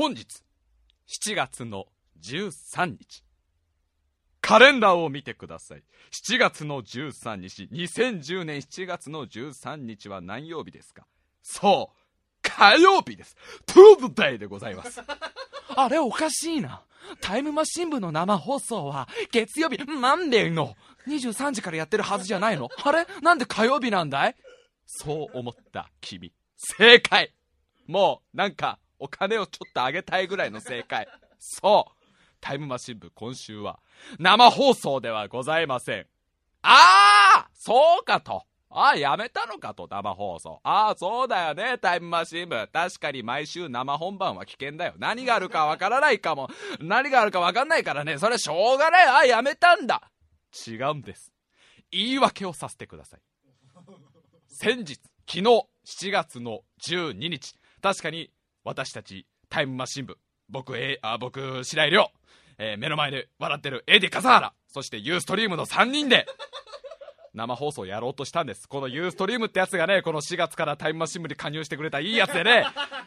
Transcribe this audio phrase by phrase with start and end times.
[0.00, 0.24] 本日、
[1.10, 1.84] 7月の
[2.22, 3.22] 13日。
[4.40, 5.82] カレンダーを見てください。
[6.10, 11.04] 7月の13日、2010年7月の13日は何曜日ですか？
[11.42, 13.36] そう、火曜日です。
[13.66, 15.02] Tuesday でございます。
[15.76, 16.82] あれおかしいな。
[17.20, 23.06] タイムマシン部の生放送は月曜日、 Monday の23時からやってるはずじゃないのあれ？
[23.20, 24.36] なんで火曜日なんだい？
[24.86, 26.32] そう思った君。
[26.56, 27.34] 正解
[27.86, 31.08] もう、なんか、お金をちょっとあげたいぐらいの正解。
[31.38, 32.04] そう
[32.40, 33.80] タイムマシン部今週は、
[34.18, 36.06] 生放送ではございません。
[36.62, 38.44] ああそうかと。
[38.72, 40.60] ああ、やめたのかと、生放送。
[40.62, 42.68] ああ、そうだよね、タイムマシン部。
[42.72, 44.94] 確かに毎週生本番は危険だよ。
[44.96, 46.48] 何があるかわからないかも。
[46.80, 49.06] 何があるかわかんないからね、それしょうがない。
[49.06, 50.10] ああ、やめたんだ。
[50.66, 51.32] 違うんです。
[51.90, 53.20] 言い訳をさせてください。
[54.46, 55.42] 先日、昨日、
[55.86, 58.30] 7月の12日、確かに
[58.64, 62.10] 私たちタイムマシン部、僕、えあ僕、白井亮、
[62.58, 66.26] えー目の前で笑ってる AD 笠原、そしてユーストリームの3人で、
[67.32, 68.68] 生放送やろうとしたんです。
[68.68, 72.66] このユーストリームってやつがね、この4月からタイムマシン部に加入してくれたいいやつでね、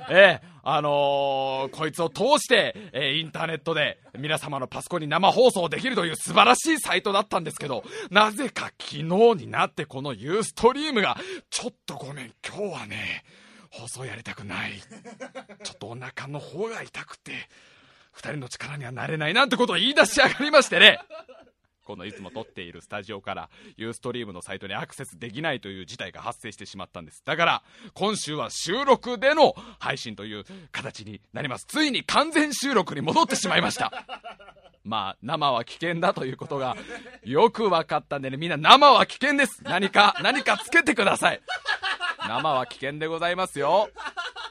[0.10, 11.18] えーあのーこいつを通して、えーインターネットで皆様のパソコンに生放送できるという素晴らしいサイトだったんですけど、なぜか昨日になってこのユーストリームが、
[11.50, 13.26] ちょっとごめん、今日はね、
[13.74, 14.74] 放送やりたくない。
[15.64, 17.50] ちょっとお腹の方が痛くて、
[18.12, 21.00] 二人の力にはなれないなんてことを言い出し上がりましてね。
[21.84, 27.22] このいつも撮っているスタジオからユーストリームのサイトにアクセスできないという事態が発生してしまったんです。
[27.26, 31.66] だから、今週は収録での配信という形になります。
[31.68, 33.92] ついに完全収録に戻ってしまいました。
[34.84, 36.76] まあ、生は危険だということが
[37.24, 39.64] よく分かったんでね、みんな生は危険です。
[39.64, 41.42] 何か、何かつけてください。
[42.28, 43.90] 生は危険でございますよ。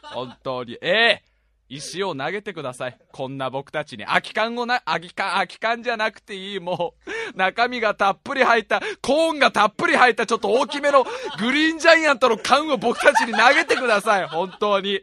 [0.03, 0.79] 本当に。
[0.81, 1.32] ええ
[1.75, 2.99] 石を投げてください。
[3.13, 4.05] こんな僕たちに。
[4.05, 6.61] 空き缶をな、空き缶、空き缶じゃなくていい。
[6.61, 6.95] も
[7.35, 11.05] う、中身がたっぷり入った、コーンがたっぷり入った、ちょっと大きめの
[11.39, 14.29] グリーンジャイアントの缶を僕たちに投げてください。
[14.29, 15.01] 本当に。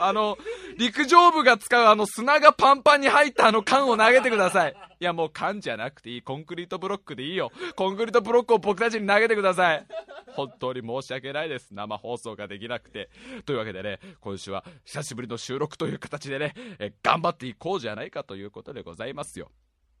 [0.00, 0.36] あの、
[0.76, 4.74] 陸上部が使うあの砂がパンパンに入ったあの缶を投げてください。
[5.00, 6.22] いやもう缶じゃなくていい。
[6.22, 7.50] コンクリートブロックでいいよ。
[7.76, 9.86] コンクリートブロックを僕たちに投げてください。
[10.28, 11.68] 本当に申し訳ないです。
[11.72, 13.10] 生放送ができなくて。
[13.46, 19.50] というわけでね、今週は久しぶりの収録という形でね、え頑張っていこうじゃないかということでございますよ。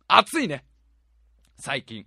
[0.08, 0.64] 暑いね。
[1.56, 2.06] 最近。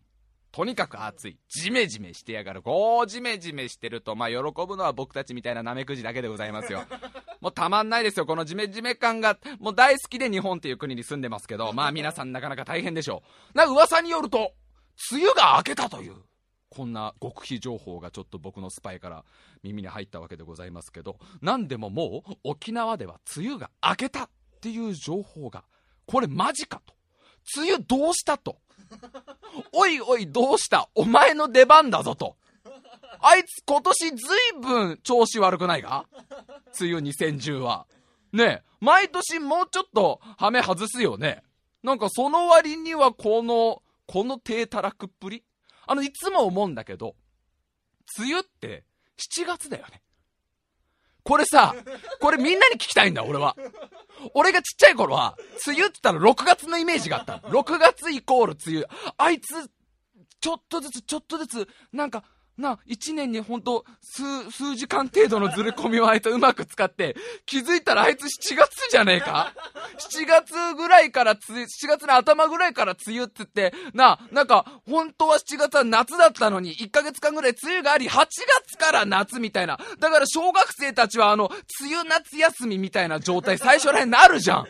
[0.51, 1.37] とにかく暑い。
[1.49, 2.61] ジメジメしてやがる。
[2.61, 6.83] こうジメジメしてると、まあ喜ぶのは僕たちみたいなナメクジだけでございますよ。
[7.41, 8.25] もうたまんないですよ。
[8.25, 13.21] このジメジメ感が、もう大好きで日本っていう国に住んでますけど、まあ皆さんなかなか大変でしょ
[13.53, 13.57] う。
[13.57, 14.53] な噂によると、
[15.11, 16.15] 梅雨が明けたという、
[16.69, 19.25] こんな極秘情報がちょっと僕のスパイから
[19.63, 24.29] 耳に入ったわけでございますけど、なんでももう沖縄では梅雨が明けたっ
[24.61, 25.63] ていう情報が、
[26.05, 26.95] これマジかと。
[27.57, 28.59] 梅雨どうしたと。
[29.71, 30.89] おいおいどうした？
[30.95, 32.35] お前の出番だぞと。
[33.19, 34.17] あいつ今年ずい
[34.61, 36.05] ぶん調子悪くないか？
[36.79, 37.87] 梅雨2010は。
[38.33, 41.43] ねえ、毎年もうちょっとハメ外すよね。
[41.83, 45.43] なんかその割にはこの、この低たらくっぷり？
[45.85, 47.15] あの、いつも思うんだけど、
[48.19, 48.83] 梅雨って
[49.17, 50.01] 7月だよね。
[51.27, 51.75] これさ、
[52.21, 53.57] これみんなに聞きたいんだ、俺は。
[54.33, 55.35] 俺がちっちゃい頃は、
[55.67, 57.45] 梅雨って言ったら6月のイメージがあった。
[57.49, 58.87] 6月イコール梅雨。
[59.17, 59.69] あいつ、
[60.39, 62.23] ちょっとずつちょっとずつ、なんか、
[62.57, 69.53] な、一年にほんと、数、数時間程度のずれ込みをあいつうまく使って、気づいたらあいつ7月じゃねえか
[70.11, 78.25] ?7 月ぐらいから梅、7月の頭ぐらいから梅雨ってって、な、なんか、本当は7月は夏だったのに、1ヶ月間ぐらい梅雨があり、8
[78.65, 79.79] 月から夏みたいな。
[79.99, 81.51] だから小学生たちはあの、
[81.81, 84.65] 梅雨夏休みみたいな状態最初らへんなるじゃん。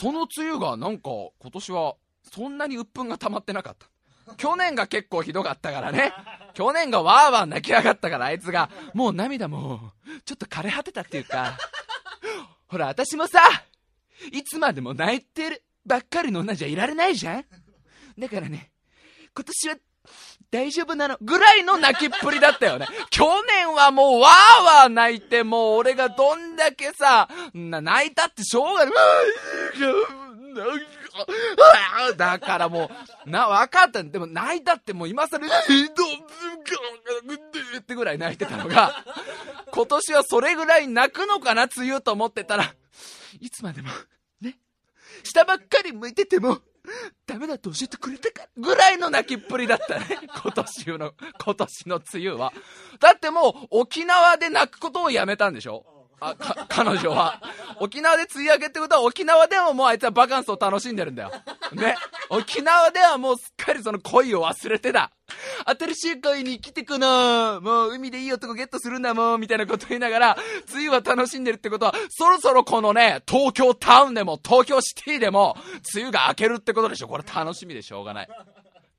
[0.00, 1.94] その梅雨がなんか、今年は、
[2.32, 3.88] そんなに鬱憤が溜まってなかった。
[4.36, 6.12] 去年が結構ひどかったからね。
[6.54, 9.92] 去年がわーわー泣き上がったから、あいつが、もう涙も、
[10.24, 11.56] ちょっと枯れ果てたっていうか、
[12.66, 13.40] ほら、私もさ、
[14.32, 17.44] いつまでも泣いてるばっかりの女じゃいられないじゃん
[18.18, 18.70] だからね、
[19.34, 19.76] 今年は
[20.50, 22.86] 大丈夫なのぐらいの泣きっぷりだったよね。
[23.10, 28.94] 去年はもうわーわー泣いて、もう俺がどんだけさ、泣いたってしょうがない。
[32.16, 32.90] だからも
[33.26, 34.02] う、な、分かった。
[34.02, 35.46] でも泣いたってもう今更、
[37.78, 39.04] ってぐらい泣いてたのが、
[39.72, 42.74] 今年はそれぐらい泣くのかな、梅雨と思ってたら、
[43.40, 43.88] いつまでも、
[44.40, 44.58] ね、
[45.22, 46.60] 下ばっかり向いてても、
[47.26, 50.06] ダメだって教えてくれたかぐらいの泣きっぷりだったね。
[50.42, 51.12] 今年の、
[51.44, 52.52] 今年の梅雨は。
[53.00, 55.97] だってもう沖縄で泣くことをやめたんでしょ？
[56.20, 56.34] あ、
[56.68, 57.40] 彼女は。
[57.80, 61.32] 沖縄で梅雨明けってことは沖縄でももうあいつはバカンスを楽しんでるんだよ。
[61.72, 61.96] ね。
[62.30, 65.10] 沖縄ではもうすっかりその恋を忘れてた。
[65.66, 70.38] 新しい恋に来てくなもう海でいい男ゲットするんだもんみたいなこと言いながら、
[70.72, 75.56] 梅雨は楽しんでるってことは、そろそろこのね、東京タウンでも東京シティでも、
[75.94, 77.08] 梅雨が明けるってことでしょ。
[77.08, 78.28] これ楽しみでしょうがない。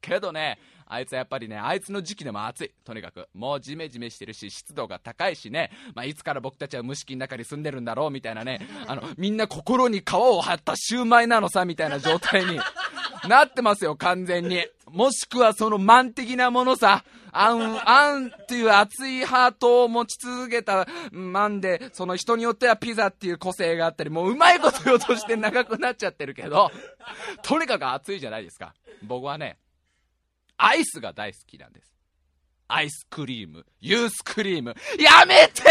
[0.01, 0.59] けどね、
[0.91, 2.71] あいつはやっぱりね、あいつの時期でも暑い。
[2.83, 3.29] とにかく。
[3.35, 5.69] もうジメジメしてるし、湿度が高いしね。
[5.93, 8.67] まあ、いつから僕たちは蒸し器の中に住んでるんだろうみたいなね。
[8.87, 12.59] あの、みんな心に皮を張ったシューマイなのさ、みたいな状態に
[13.29, 14.65] なってますよ、完全に。
[14.87, 17.03] もしくはその満的なものさ。
[17.31, 26.71] あん、あんっていう熱いハートを持ち続けたマンで、その人によってはピザっていう個性があったり、もううまいこと言おうとして長くなっちゃってるけど、
[27.43, 28.73] とにかく熱いじゃないですか。
[29.03, 29.59] 僕はね、
[30.61, 31.89] アイスが大好きなんです。
[32.67, 35.67] アイスクリーム、ユースクリーム、やめてよ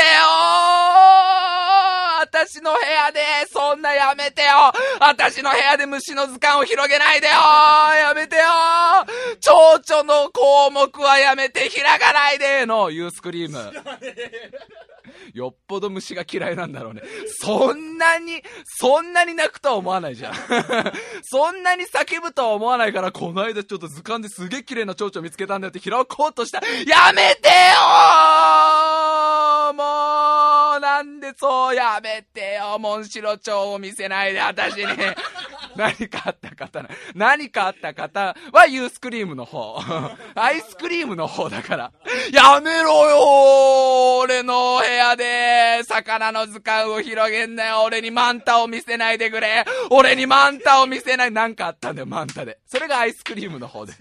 [2.20, 3.20] 私の部屋で、
[3.52, 4.48] そんなやめてよ
[5.00, 8.42] 私の部屋で虫の図鑑を広げないでよやめてよ
[9.40, 13.58] 蝶々の項目はやめて開かないでのユースクリーム。
[15.34, 17.02] よっぽど虫が嫌いなんだろうね。
[17.40, 20.34] そんなに、そんなに泣くとは思わないじゃん。
[21.22, 26.58] そんなに叫ぶとは思わないから、この間ちょっと図鑑ですげえ綺麗な蝶々見つけたんだよって開こうとした。
[26.58, 27.54] やめてよ
[29.74, 32.78] もう、なんでそうやめてよ。
[32.78, 34.86] モンシロチョウを見せないで、私に。
[35.78, 39.78] 何かあった方な、何かあった方はユースクリームの方。
[40.34, 41.92] アイスクリームの方だから。
[42.32, 52.58] やめろよ俺の部屋で、魚の図鑑を広げんなよ俺にマンタを見せないでくれ俺にマンタを見せないなんかあったんだよ、マンタで。
[52.66, 53.92] それがアイスクリームの方で。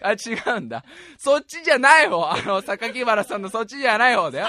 [0.00, 0.82] あ、違うんだ。
[1.18, 2.32] そっちじゃない方。
[2.32, 4.46] あの、榊原さんのそっちじゃない方だよ。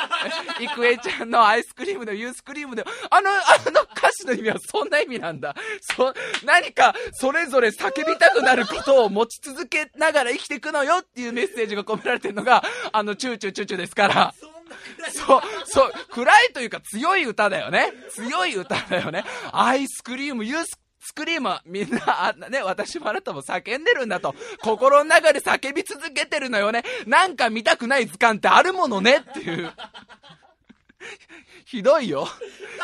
[0.61, 3.33] イクエちゃんのアイスクリームでユースクリームで、あの、あ
[3.71, 5.53] の歌詞の意味はそんな意味なんだ。
[5.81, 6.13] そ、
[6.45, 12.63] 何何かそれぞれ叫びたくなることを持ち続けながら生きていくのよっていうメッセージが込められてるのが、
[12.93, 14.33] あの、チューチューチューチューですから。
[15.11, 17.91] そう、そう、暗いというか強い歌だよね。
[18.11, 19.23] 強い歌だよね。
[19.51, 24.35] アイスクリーム、ユーススクリームはみんな、あね、私もあなたも叫んでるんだと。
[24.61, 26.83] 心の中で叫び続けてるのよね。
[27.07, 29.71] なんか見たくない図鑑ってあるものねっていう。
[31.65, 32.27] ひどいよ。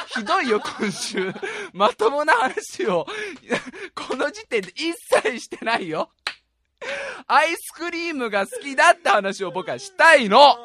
[0.08, 1.34] ひどいよ、今週。
[1.74, 3.06] まともな話を、
[3.96, 6.10] この時点で一切してないよ。
[7.28, 10.56] アイスクリームが好きだって話を僕はしたいの。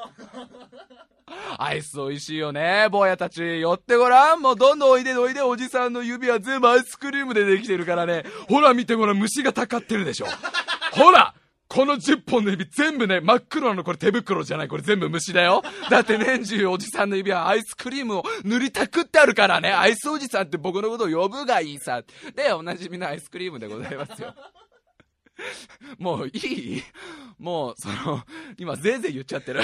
[1.58, 3.60] アイス美味しいよね、坊やたち。
[3.60, 4.40] 寄ってごらん。
[4.40, 8.24] もうどんどんおいでおいで、おじさんの指は全部アイスクリームでできてるからね。
[8.48, 10.26] ほら見てごらん、虫がたかってるでしょ。
[10.92, 11.34] ほら
[11.72, 14.68] この10本の指全部ね、真っ黒なのこれ手袋じゃない。
[14.68, 15.62] これ全部虫だよ。
[15.88, 19.70] だって年中おじさんの指はアイスクリームを塗りたくってあるからね。
[19.70, 22.02] アイスおじさんって僕のことを呼ぶがいいさ。
[22.34, 24.34] で、おなじみのアイスクリームでございますよ。
[25.98, 26.82] もういい？
[27.38, 28.24] もう、その、
[28.58, 29.60] 今ぜいぜい言っちゃってる。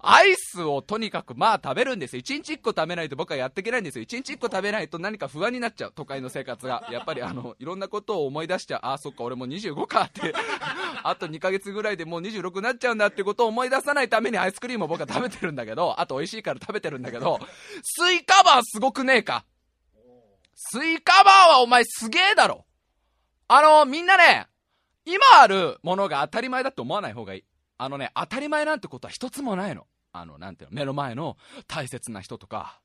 [0.00, 2.22] アイスをとにかくまあ食べるんですよ。
[2.22, 4.04] 1日1個食べないと僕はやっていけないんですよ。
[4.04, 5.92] 1日1個食べないと何か不安になっちゃう。
[5.94, 6.86] 都会の生活が。
[6.90, 8.80] やっぱりあの、いろんなことを思い出しちゃう。
[8.84, 10.34] あ、そっか、俺もう25かって。
[11.02, 17.40] あと2ヶ月ぐらいでもう26になっちゃうんだってことを思い出さないためにアイスクリームを僕は食べてるんだけど、あと美味しいから食べてるんだけど、
[17.82, 19.44] スイカバーすごくねえか。
[20.54, 22.64] スイカバーはお前すげえだろ。
[23.46, 24.46] あの、みんなね、
[25.04, 27.44] 今あるものが当たり前だって思わない方がいい。
[27.78, 29.86] あのね、当たり前なんてことは一つもないの。
[30.12, 32.80] あの、なんていうの、目の前の大切な人とか、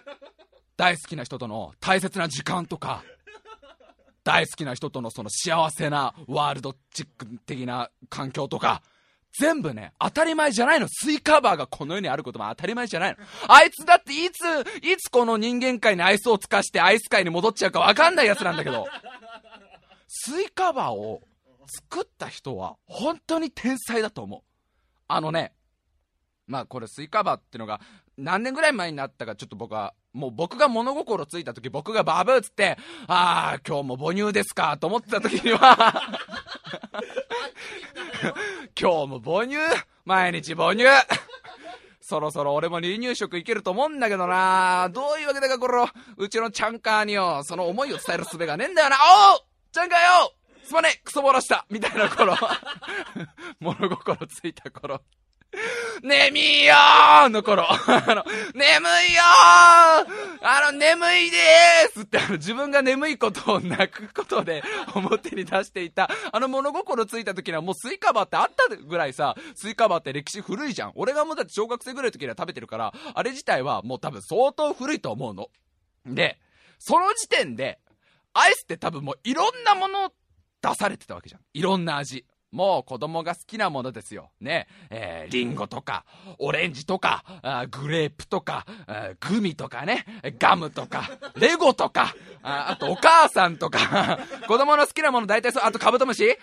[0.76, 3.02] 大好きな人との大切な時間とか、
[4.24, 8.82] 大好きな人とのその幸せなワールドチック的な環境とか、
[9.38, 10.88] 全部ね、当たり前じゃないの。
[10.90, 13.16] スイカバーがこの世にあることも当たり前じゃないの。
[13.46, 14.44] あいつだっていつ、
[14.82, 18.86] いつこの人間界にアイスをつかしてアイス界に戻っちゃうかわかんないやつなんだけど、
[20.08, 21.22] スイカバーを
[21.68, 24.40] 作った人は本当に天才だと思う。
[25.06, 25.52] あのね、
[26.46, 27.80] まあこれスイカバーっていうのが
[28.16, 35.58] 何年ぐらい前になったかちょっと僕は、もう僕が物心ついた時僕がバブーっつって、ああ、今日も母乳ですかと思ってた時には
[38.80, 39.56] 今日も母乳
[40.04, 40.84] 毎日母乳
[42.00, 45.84] そろそろ俺も離乳食いけると思うんだけどなどういうわけだかこれ、
[46.16, 48.96] うちのチャンカーによ、その思いを伝える術がねえんだよな
[49.34, 50.32] おうチャンカーよ
[50.68, 52.36] すまねえクソ漏らしたみたいな頃。
[53.58, 55.00] 物心ついた頃。
[56.02, 57.76] 眠いよーの頃、あ
[58.14, 60.06] の、眠いよー。
[60.42, 62.02] あの、眠いでーす。
[62.02, 64.62] ってあの、自分が眠いことを泣くことで
[64.94, 70.92] 表に出していた、あの物心ついた時にはもうスイカバーってあったぐらいさ、スイカバーって歴史古いじゃん。
[70.94, 75.48] 俺がもうだって小学生ぐらいの時には食べてるから、あれ自体はもう多分相当古いと思うの。
[76.06, 76.38] で、
[76.78, 77.80] その時点で、
[78.34, 80.12] アイスって多分もういろんなもの
[80.70, 81.40] 出されてたわけじゃん。
[81.54, 82.24] いろんな味。
[82.50, 84.30] もう子供が好きなものですよ。
[84.40, 84.68] ね。
[84.88, 86.06] えー、リンゴとか、
[86.38, 87.22] オレンジとか、
[87.70, 88.64] グレープとか、
[89.20, 90.06] グミとかね、
[90.38, 96.38] ガムとか、レゴとか、ああとお母さんとか、 子供の好きなもの大体そう、あとカブトムシ？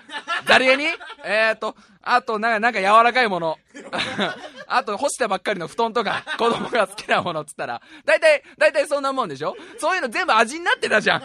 [0.45, 0.85] ザリガニ？
[1.23, 3.57] えーと、あとなんか、なんか柔らかいもの。
[4.67, 9.55] あと干したばっかりの布団とか、子供が好きなものっつったら、大体、大体そんなもんでしょ？
[9.79, 11.21] そういうの全部味になってたじゃん。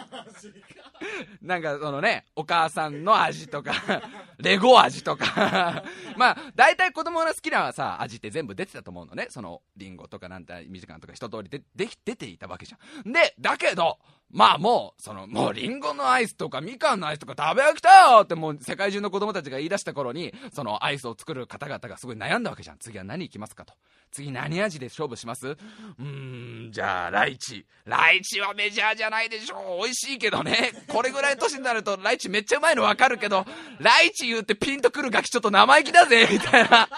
[1.41, 3.73] なんかそのね、お母さんの味とか、
[4.39, 5.83] レゴ味とか
[6.17, 9.27] まあ、大体子供の好きなさ、味って全部出てたと思うのね。
[9.29, 13.11] その、リンゴとかなんた、みじかんとか一通りで、で、出ていたわけじゃん。
[13.11, 13.99] で、だけど、
[14.31, 22.77] まあもう、その、もうリンゴのアイスとかみかんのアイスとか食べ飽きたよってもう世界中の子供たちが言い出した頃に、そのアイスを作る方々がすごい悩んだわけじゃん。
[22.77, 23.73] 次は何いきますかと。
[24.11, 25.47] 次何味で勝負します？
[25.47, 27.65] うーん、じゃあ、ライチ。
[27.85, 29.83] ライチはメジャーじゃないでしょう。
[29.83, 30.73] 美味しいけどね。
[30.87, 33.45] これぐらい年になると、ライチめっちゃうまいのわかるけど、
[33.79, 36.89] ライチ言うてピンとくるガキちょっと生意気だぜ、みたいな。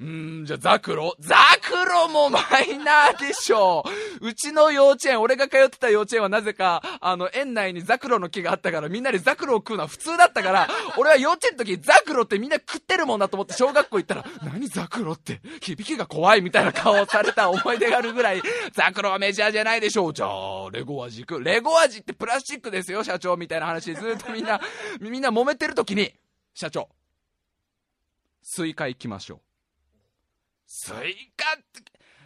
[0.00, 1.14] うーん、じゃあザクロ？
[1.20, 3.84] ザクロもマイナーでしょ
[4.22, 4.28] う。
[4.28, 18.42] うちの幼稚園、俺が通ってた幼稚園はなぜか、あの、園内にザクロの木があったから、みんなでザクロを食うのは普通だったから、俺は幼稚園の時ザクロってみんな食ってるもんだと思って小学校行ったら、何ザクロって、響きが怖いみたいな顔をされた思い出があるぐらい、
[18.72, 20.14] ザクロはメジャーじゃないでしょう。
[20.14, 21.44] じゃあ、レゴ味く。
[21.44, 24.62] レゴ味ってプラスチックですよ、社長みたいな話ずっとみんな、
[24.98, 26.14] みんな揉めてる時に、
[26.54, 26.88] 社長、
[28.42, 29.49] スイカ行きましょう。
[30.72, 31.82] スイカって、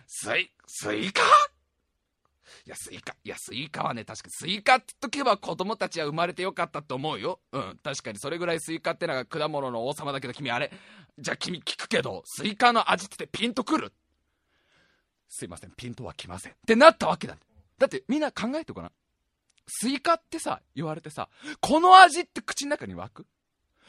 [0.07, 1.23] スイ、スイカ？
[2.67, 3.15] いや、スイカ？
[3.25, 7.41] いや、スイカはね、確かスイカって言っとけば子供たちは生まれてよかったと思うよ。
[7.53, 7.81] うん。
[7.83, 10.71] 確かにそれぐらいスイカってのが果物の王様だけど、君あれ？
[11.19, 13.95] じゃあ君聞くけど、スイカの味ってピンとくる？
[15.27, 16.53] すいません、ピンとはきません。
[16.53, 17.39] ってなったわけだ。
[17.79, 18.93] だってみんな考えてごらん。
[19.67, 21.31] スイカってさ、言われてさ、
[21.63, 23.27] この味って口の中に湧く？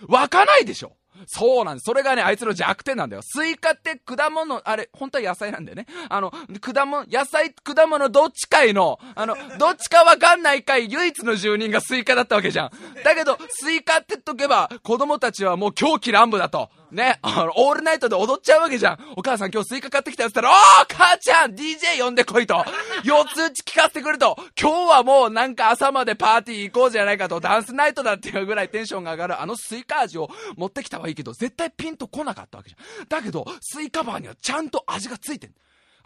[0.07, 0.95] 湧かないでしょ
[1.27, 1.83] そうなんです。
[1.85, 3.21] それがね、あいつの弱点なんだよ。
[3.23, 5.87] スイカって果物、あれ、本当は野菜なんだよね。
[6.09, 6.31] あの、
[6.61, 12.71] 果物、野菜、果物どっちかいの、あの、どっちかわかんないかい唯一の住人がスイカだったわけじゃん。
[13.03, 16.69] だけど、スイカって言っとけば、子供たちはもう狂喜乱舞だと。
[16.91, 18.99] ね、あの、オールナイトで踊っちゃうわけじゃん。
[19.15, 20.55] お母さん今日スイカ買ってきたやつったら、おー
[20.87, 22.63] 母ちゃん !DJ 呼んでこいと
[23.03, 33.07] 四つ打ち聞かせてくると今日はもうなんか朝までパーティー行こうじゃないかと、ダンスナイトだっていうぐらいテンションが上がるあのスイカ味を持ってきたはいいけど、絶対ピンと来なかったわけじゃん。
[33.07, 35.53] だけど、スイカバーにはちゃんと味がついてん。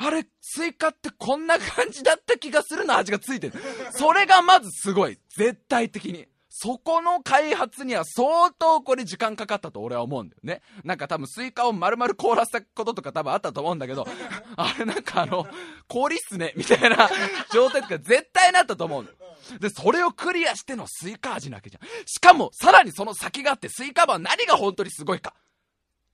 [0.01, 3.53] あれ、スイカってこんな感じだった気がするの味がついてる。
[3.91, 5.19] それがまずすごい。
[5.35, 6.27] 絶対的に。
[6.49, 10.61] そこの開発には相当これ時間かかったと俺は思うんだよね。
[10.83, 14.07] なんか多分スイカを丸々凍らせたこととか多分あったと思うんだけど、
[14.57, 15.47] あれなんかあの、
[15.87, 17.09] 氷っすね、みたいな
[17.53, 19.59] 状態とか絶対なったと思うの。
[19.59, 21.87] で、それをクリアしてのスイカ味なわけじゃん。
[22.07, 25.35] しかも、さらにその先があってスイカは何が本当にすごいか。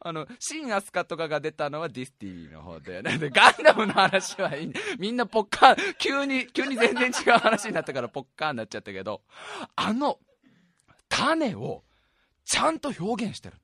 [0.00, 3.16] あの、シン・アスカとかが出たのは Destiny の方だよね。
[3.18, 9.22] で、ガンダムの話はいい、みんなポッカーン、急に、急に全然違う話になったからポッカーンになっちゃったけど、
[9.76, 10.18] あの、
[11.08, 11.84] 種を
[12.44, 13.56] ちゃんと表現してる。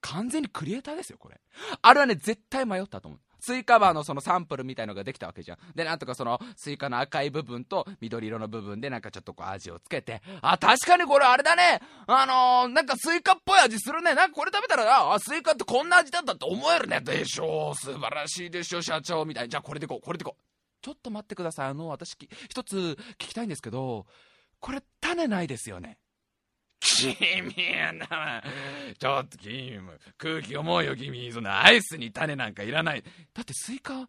[0.00, 1.40] 完全にクリエイターですよ、これ。
[1.80, 3.20] あれはね、絶対迷ったと思う。
[3.44, 5.58] スイカバーのそのサンプルみたいのができたわけじゃん。
[5.74, 11.80] で、なんとかそのスイカの赤い部分と緑色の部分でなんかちょっとこう味をつけて、あ、確かにこれあれだね。
[12.06, 14.14] あのー、なんかスイカっぽい味するね。
[14.14, 17.00] なんかこれ食べたら、あ、スイカってこんな味だったって思えるね。
[17.00, 17.74] でしょう。
[17.74, 19.24] 素晴らしいでしょ、社長。
[19.24, 19.48] みたいな。
[19.48, 20.42] じゃあこれでこう、これでこう。
[20.82, 21.68] ちょっと待ってください。
[21.68, 22.16] あの、私、
[22.48, 24.06] 一つ聞きたいんですけど、
[24.60, 25.98] これ種ないですよね。
[26.82, 28.42] 君やな、
[28.98, 29.78] ちょっと君、
[30.18, 33.02] 空気重いよ君、そのアイスに種なんかいらない。
[33.02, 34.08] だってスイカ、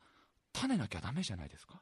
[0.51, 1.81] 種なきゃダメじゃないですか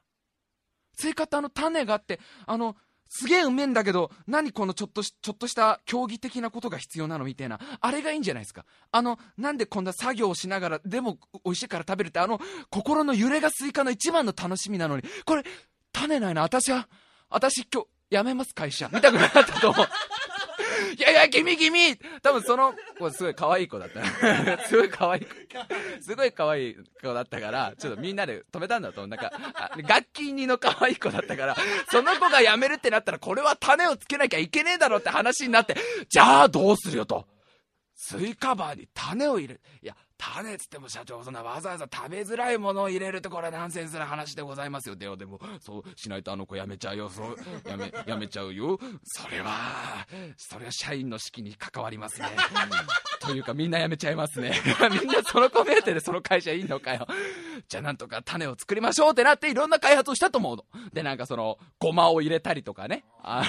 [0.94, 2.76] スイカってあの種があって、あの、
[3.08, 7.58] すげえうめえんだけど、何このちょっとし、ちょっとした競技的なことが必要なのみたいな。
[7.80, 8.64] あれがいいんじゃないですか。
[8.90, 15.44] あの、なんでこんな作業をしながら、でも美味しいから食べるって、あの、心の揺れがスイカの一番の楽しみなのに、これ、
[15.92, 16.88] 種ないな、私は、
[17.28, 18.88] 私今日、辞めます会社。
[18.92, 19.86] 見たくなかったと思う。
[20.96, 24.02] いやいや、君君多分その子すごい可愛い子だった。
[24.68, 25.28] すごい可愛い子。
[26.02, 29.06] すごい可愛い子だったから、ちょっとみんなで止めたんだと。
[29.06, 29.32] なんか、
[29.76, 31.56] ガッキー似の可愛い子だったから、
[31.90, 35.76] その子が辞めるってなったら、これは種をつけなきゃいけねえだろって話になって、
[36.08, 37.26] じゃあどうするよと。
[37.94, 39.60] スイカバーに種を入れる。
[39.82, 44.94] いや、種っつっても社長、そんなわざわざ食べづらいものを入れるってこれはナンセンスな話でございますよ。
[44.94, 47.10] でも、でも、そうしないとあの子辞めちゃうよ。
[47.10, 47.36] そう、
[47.68, 48.78] 辞め、 辞めちゃうよ。
[49.02, 52.28] それは、それは社員の士気に関わりますね。
[53.20, 54.52] というかみんな辞めちゃいますね。
[54.90, 57.06] みんなその子目当てでその会社いいのかよ。
[57.68, 60.64] じゃあなんとか種を作りましょうってなっていろんな開発をしたと思うの。
[60.92, 63.04] で、なんかその、ごまを入れたりとかね。
[63.24, 63.44] あ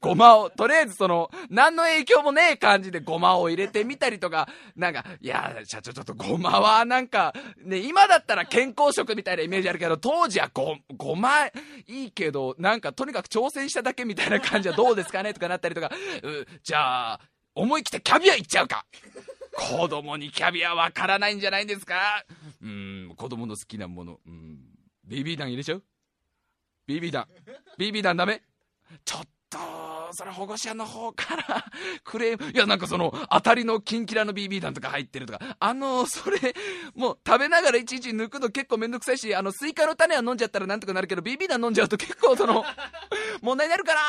[0.00, 7.32] ごまを、とりあえずその、何の影響もねえ感じでごまを入れてみたりとか、なんか、いや、社長ちょっとごまはなんか、
[7.64, 11.46] ね、今だったら健康食みたいなイメージあるけど、当時はご、ごま
[11.86, 15.90] いいけど、なんかとにかく挑戦しただけみたいな感じはどうですかねとかなったりとか、
[16.22, 17.20] うじゃあ、
[17.54, 18.84] 思い切ってキャビアいっちゃうか。
[19.58, 22.24] 子供にキャビアわからないんじゃないんですか。
[22.62, 24.20] うん、子供の好きなもの。
[24.26, 24.60] うん、
[25.08, 25.82] BB 弾入れちゃう。
[26.88, 27.28] ?BB 弾。
[27.78, 28.42] BB 弾ダメ
[29.04, 29.58] ちょっと、
[30.12, 31.64] それ保護者の方から
[32.04, 32.50] クレーム。
[32.52, 35.56] いや、なんかその、当たりのキンキラの BB 弾とか入ってるとか。
[35.58, 36.38] あの、それ、
[36.94, 42.64] もう食べながらいちいち抜くの結構めんどくさいし、あの、スイカの種は飲んじゃったらなんとかなるけど、BB 弾飲んじゃうと結構その、
[43.42, 44.00] 問題になるかな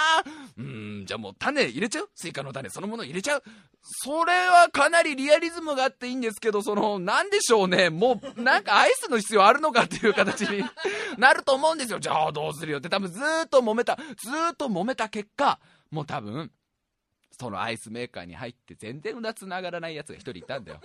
[0.57, 2.09] うーん、じゃあもう種入れちゃう？
[2.15, 3.43] スイカの種そのもの入れちゃう？
[3.81, 7.89] それはかなりリアリズムがあっていいんですけど、その、なんでしょうね。
[7.89, 10.63] もう、なんかアイスの必要あるのかっていう形に
[11.17, 11.99] なると思うんですよ。
[11.99, 15.59] じゃあどうするよって多分ずーっと揉めた、ずーっと揉めた結果果、
[15.91, 16.51] もう多分、
[17.31, 20.81] そのアイスメーカーに入って全然うだつながらないやつが1人いたんだよ。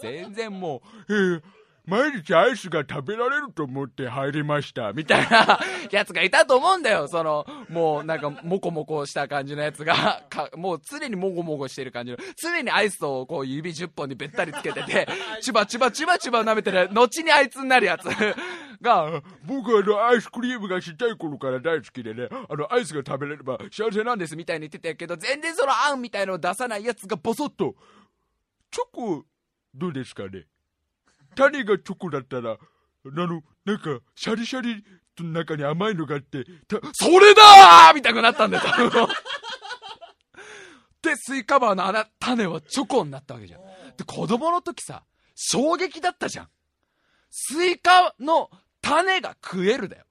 [0.00, 1.42] 全然もう、えー
[1.90, 5.58] 毎日アイスが食べられると思って入りました、みたいな
[5.90, 7.08] やつがいたと思うんだよ。
[7.08, 15.08] その、もうなんか、もこもこした感じのやつが、 かもう常にもごもごしてる感じの、常にアイスをこう指10本にべったりつけてて、
[15.42, 18.06] チュバチュバチュバチュバ舐めてる、後にあいつになるやつ。
[18.80, 27.74] が、僕はあの、アイスクリームがちっちゃい頃から大好きでね、あの、アイスが食べれれば幸せなんですみたいに言ってたけど、全然そのあんみたいのを出さないやつがボソッと、
[28.70, 29.24] チョコ、
[29.74, 30.46] どうですかね？
[31.34, 32.58] 種がチョコだったら、あ
[33.04, 34.84] の、なんか、シャリシャリ
[35.18, 36.44] の中に甘いのがあって、
[36.92, 39.08] それだーみたいになったんだよ、
[41.02, 43.60] で、スイカバーのあの種はチョコになったわけじゃん。
[43.96, 46.48] で、子供の時さ、衝撃だったじゃん。
[47.30, 48.50] スイカの
[48.82, 50.04] 種が食えるんだよ。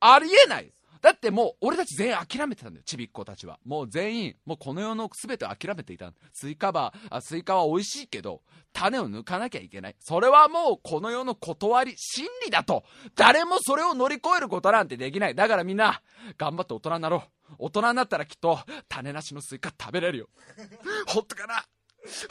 [0.00, 0.72] ありえない。
[1.02, 3.58] だってもう俺たち全員諦めてたんだよ、ちびっ子たちは。
[3.64, 6.12] もう全員、もうこの世の全てを諦めていた。
[6.32, 8.40] スイカバー、あスイカは美味しいけど、
[8.72, 9.96] 種を抜かなきゃいけない。
[9.98, 12.84] それはもうこの世の理、真理だと。
[13.16, 15.34] 誰もそれを乗り越えることなんてできない。
[15.34, 16.00] だからみんな、
[16.38, 17.54] 頑張って大人になろう。
[17.58, 20.28] 大人になったらきっと、種なしのスイカ食べれるよ。
[21.08, 21.64] ほっとかな。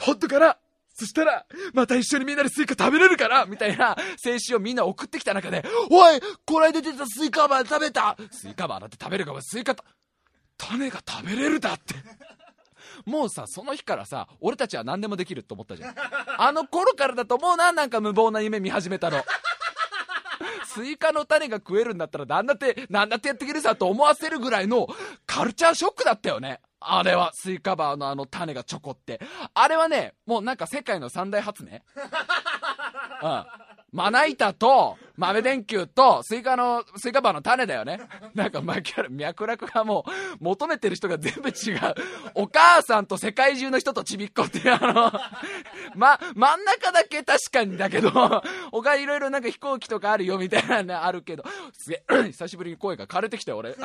[0.00, 0.56] ほっとかな。
[1.02, 8.16] そしたら、また一緒にみんなでスイカ食べれるからみたいな静止をみんな送ってきた中で、おいこないだ出てたスイカバー食べた？
[8.30, 9.74] スイカバーだって食べるかもスイカ、
[10.56, 11.96] 種が食べれるだって。
[13.04, 15.94] もうさ、その日からさ、俺たちは何でもできるって思ったじゃん。
[16.38, 19.24] あの頃からだと思うな、なんか無謀な夢見始めたの。
[20.66, 24.86] スイカの種が食えるんだったら何だって、何だってやっていけるさと思わせるぐらいの
[25.26, 26.60] カルチャーショックだったよね。
[26.86, 29.20] あれは、スイカバーのあの種がチョコって。
[29.54, 31.80] あれはね、もうなんか世界の三大発明
[33.22, 33.46] うん。
[33.92, 38.00] まな板と、豆電球と、スイカの、スイカバーの種だよね。
[38.34, 38.76] なんか、ま、
[39.10, 40.06] 脈絡がも
[40.40, 41.94] う、求めてる人が全部違う。
[42.34, 45.12] お母さんと世界中の人とちびっこっていう、あの、
[45.94, 48.10] ま、真ん中だけ確かにだけど、
[48.72, 53.76] 他いろいろなんか飛行機とかあるよみたいなのあるけど、すげえ、久しぶりに声が枯れてきたよ、俺。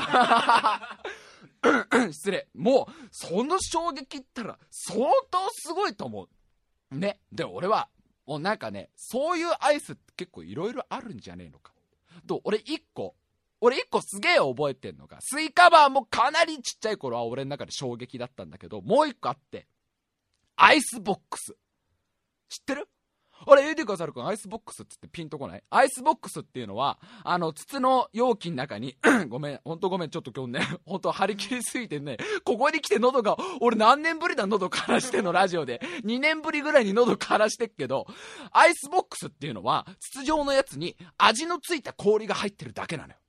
[2.12, 2.48] 失礼。
[2.54, 5.00] もう、その衝撃ったら、相
[5.30, 6.28] 当すごいと思
[6.92, 6.98] う。
[6.98, 7.20] ね。
[7.32, 7.90] で、俺は、
[8.26, 11.74] もうなんかね、そういうアイスって結構いろいろあるんじゃねえのか。
[12.28, 13.16] と、俺一個、
[13.62, 19.68] 俺一個すげえ覚えてんのが、スイカバーもかなりちっちゃい頃は俺の中で衝撃だったんだけど、もう一個あって、
[20.56, 21.56] アイスボックス。
[22.50, 22.88] 知ってる？
[23.50, 25.64] あれ、エディカサル君、アイスボックスって言ってピンとこない？
[25.70, 28.98] アイスボックスっていうのは、あの、筒の容器の中に、
[29.30, 35.82] ごめん、ほんとごめん、ちょっと今日ね、 ほんと張り切りすぎてね、ここに来て喉が、俺何年ぶりだ喉枯らしての、ラジオで。
[36.04, 38.06] 2年ぶりぐらいに喉枯らしてっけど、
[38.52, 43.20] アイスボックスっていうのは、筒状のやつに味のついた氷が入ってるだけなのよ。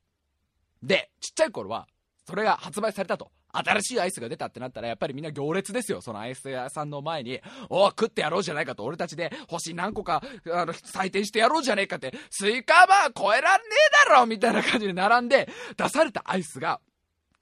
[0.83, 1.87] で、ちっちゃい頃は、
[2.27, 3.31] それが発売されたと。
[3.53, 6.01] 新しいアイスが出たってなったら、やっぱりみんな行列ですよ。
[6.01, 13.67] そのアイス屋さんの前に、お食ってやろうじゃないかと、俺たちで星何個か、あの、採点してやろうじゃねえかって、スイカバー超えらんね
[14.07, 16.81] えだろみたいな感じで並んで、出されたアイスが、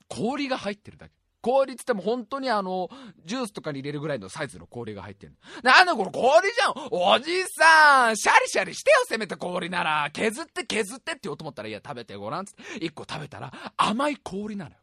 [0.09, 1.15] 氷が入ってるだけ。
[1.43, 2.89] 氷っつっても本当にあの、
[3.25, 5.35] ジュースとかに入れるぐらいのサイズの氷が入ってる。
[5.63, 14.77] なんだこれ氷じゃんおじさんシャリシャリしてよせめて氷なら削って削ってって言おうと思ったら、いや食べてごらんつって、一個食べたら甘い氷なのよ。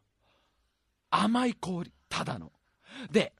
[1.14, 1.92] 甘い氷。
[2.08, 2.50] ただの。
[3.10, 3.32] で、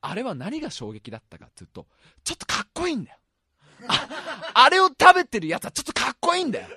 [0.00, 1.86] あれは何が衝撃だったかっていうと、
[2.22, 3.18] ちょっとかっこいいんだよ。
[3.88, 4.08] あ
[4.54, 6.68] あれを食べてるやつはちょっとかっこいいんだよ。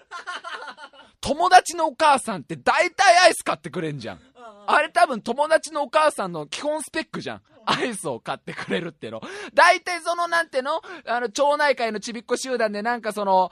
[1.20, 4.20] 友達のお母さんって大体アイス買ってくれんじゃん。
[4.68, 7.42] あれ多分友達のお母さんの基本スペックじゃん。
[7.66, 9.22] アイスを買ってくれるっていうの。
[9.54, 10.82] 大体そのなんての？
[11.06, 13.52] あの、町内会のちびっこ集団でなんかその、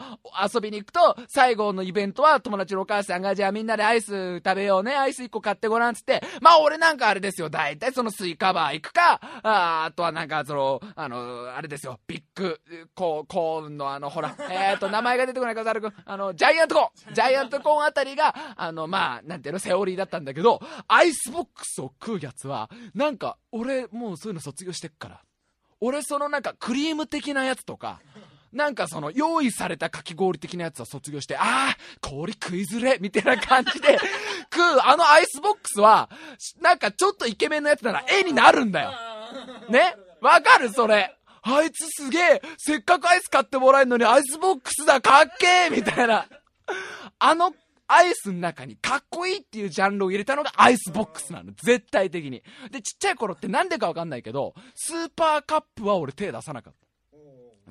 [0.54, 12.60] 遊びに行くと、最後のイベントは友達のお母さんが、じゃあみんなでアイス食べようね、アイス1個買ってごらんつって、まあ俺なんかあれですよ、大体そのスイカバー行くか、ああとはなんかその、あの、あれですよ、ビッグ、
[12.96, 17.14] ココーンのあの、ほら、 えっ、ー、と、名前が出てこないか、ざるくん、あの、ジャイアントコーン。
[17.14, 25.22] ジャイアントコーンあたりが、あの、まあ、なんていうの、セオリーだったんだけど、アイスボックスを食うやつは、なんか、俺、もうそういうの卒業してっから。
[25.82, 28.02] 俺、そのなんか、クリーム的なやつとか、
[28.52, 34.00] なんかその、用意されたかき氷的なやつは卒業して、ああ、氷食いずれみたいな感じで、
[34.52, 36.10] 食う、あのアイスボックスは、
[36.60, 38.94] なんかちょっとイケメンのやつなら絵になるんだよ。
[39.70, 39.96] ね？
[40.22, 41.16] わかるそれ。
[41.42, 46.26] あいつすげえせっかくアイス買ってもらえるのにアイスボックスだかっけえみたいな。
[47.20, 47.54] あの
[47.90, 51.52] アイスの中にかっこいいっていうジャンルを入れたのがアイスボックスなの。
[51.64, 52.44] 絶対的に。
[52.72, 56.90] で、ちっちゃい頃ってなんでかわかんないけど、スーパーカップは俺手出さなかった。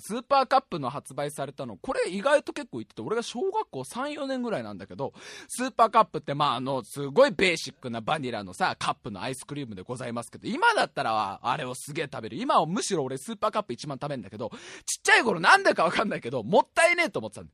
[0.01, 5.13] スーパーカップの発売されたの、これ意外と結構言ってて、俺が小学校3、4年ぐらいなんだけど、
[5.49, 12.37] スーパーカップって、まあ、あの、すごいベーシックなバニラのさ、カップのアイスクリームでございますけど、今だったら、あれをすげえ食べる。
[12.37, 14.51] 今はむしろ俺スーパーカップ一番食べるんだけど、
[14.85, 17.51] ちっちゃい頃なんでかわかんないけど、もったいねえと思ってたんだ。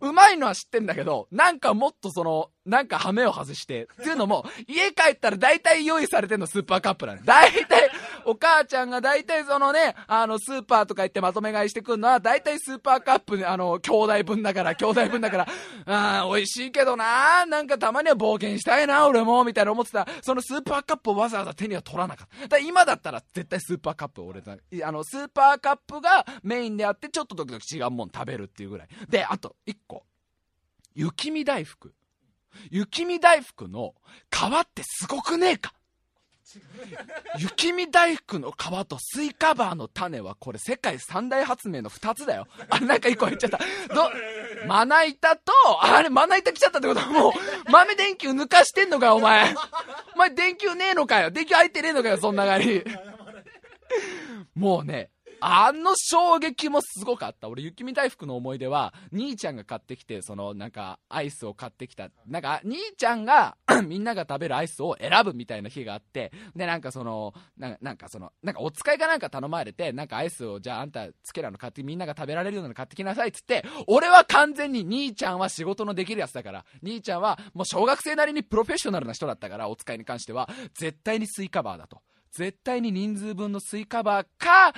[0.00, 7.22] うまいのは知ってんだけど、なんかもっとその、なんかハメを外して、っていうのも、家帰ったら大体用意されてんのスーパーカップなの。
[7.24, 7.90] 大体、
[8.24, 15.46] お母ちゃんが大体そのね、あの、スーパーとか行ってまとめ買いしてくんのは、大体スーパーカップ、あの、兄弟分だから、兄弟分だから、
[15.86, 20.06] ああ、美味しいけどな、なんかたまには冒険したいな、俺も、みたいな思ってた。
[20.22, 22.48] そのスーパーカップをわざわざ手には取らなかった。
[22.48, 28.88] だ今だったら絶対スーパーカップ俺だ、あの、スーパーカップがメインであって、ちょっと時々違うもん食べるっていうぐらい。
[29.08, 30.04] で、あと、一個。
[30.94, 31.94] 雪見大福。
[32.70, 33.94] 雪見大福の
[34.30, 35.74] 皮ってすごくねえか
[37.38, 42.46] 雪見大福の皮とスイカバーの種はこれ世界三大発明の2つだよ。
[42.70, 43.58] あれ、なんか1個言っちゃった。
[43.58, 44.10] ど、
[44.66, 45.52] まな板と、
[45.82, 47.32] あれ、まな板来ちゃったってことはもう、
[47.70, 49.54] 豆電球抜かしてんのかよ、お前。
[50.14, 51.30] お前電球ねえのかよ。
[51.30, 52.84] 電球入ってねえのかよ、そんながり。
[54.54, 57.48] もうね、あの衝撃もすごかった。
[57.48, 62.10] 俺、雪見大福の思い出は、兄ちゃんが買ってきて、その、なんか、アイスを買ってきた。
[62.26, 82.00] なんか、兄ちゃんが みんなが食べるアイスを選ぶみたいな日があって、で、なんかその、なんかその、なんかお使いかなんか頼まれて、なんかアイスを、じゃああんた、つけらの買って、みんなが食べられるようなの買ってきなさいっつって、俺は完全に兄ちゃんは仕事のできるやつだから、兄ちゃんはもう小学生なりにプロフェッショナルな人だったから、お使いに関しては、絶対にスイカバーだと。
[82.36, 84.74] 絶対に人数分のスイカバーか、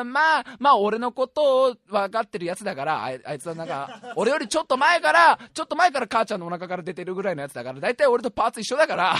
[0.00, 9.16] うん、まあ、まあ、俺のことを分かってるやつだからあい、あいつはなんか、 俺よりちょっと前から、ちょっと前から母ちゃんのお腹から出てるぐらいのやつだから、大体俺とパーツ一緒だから、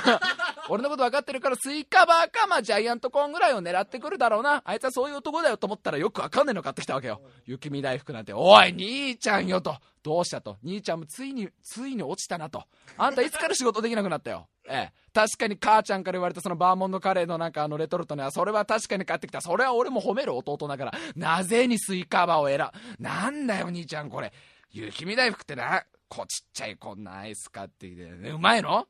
[0.70, 4.62] 俺のこと分かってるから、スイカバーか、まあ、ジャイアントコーンぐらいを狙ってくるだろうな。
[4.64, 7.20] あいつはそういう男だよと思ったらよく分かんねえの買ってきたわけよ。
[7.44, 9.76] 雪見大福なんて、おい、兄ちゃんよと。
[10.06, 10.56] どうしたと？
[10.62, 12.62] 兄ちゃんもついに、ついに落ちたなと。
[12.96, 14.46] あんたいつから仕事できなくなったよ？
[14.68, 14.92] ええ。
[15.12, 19.40] 確かに母ちゃんから言われたそのバーモントカレーのなんかあのレトルトのは、それは確かに買ってきた。
[19.40, 20.92] それは俺も褒める弟だから。
[21.16, 24.32] なぜにスイカバーを選なんだよ、兄ちゃんこれ。
[24.70, 28.86] 雪見大福ってな、こちっちゃいこんなアイス買ってきて、ね、うまいの？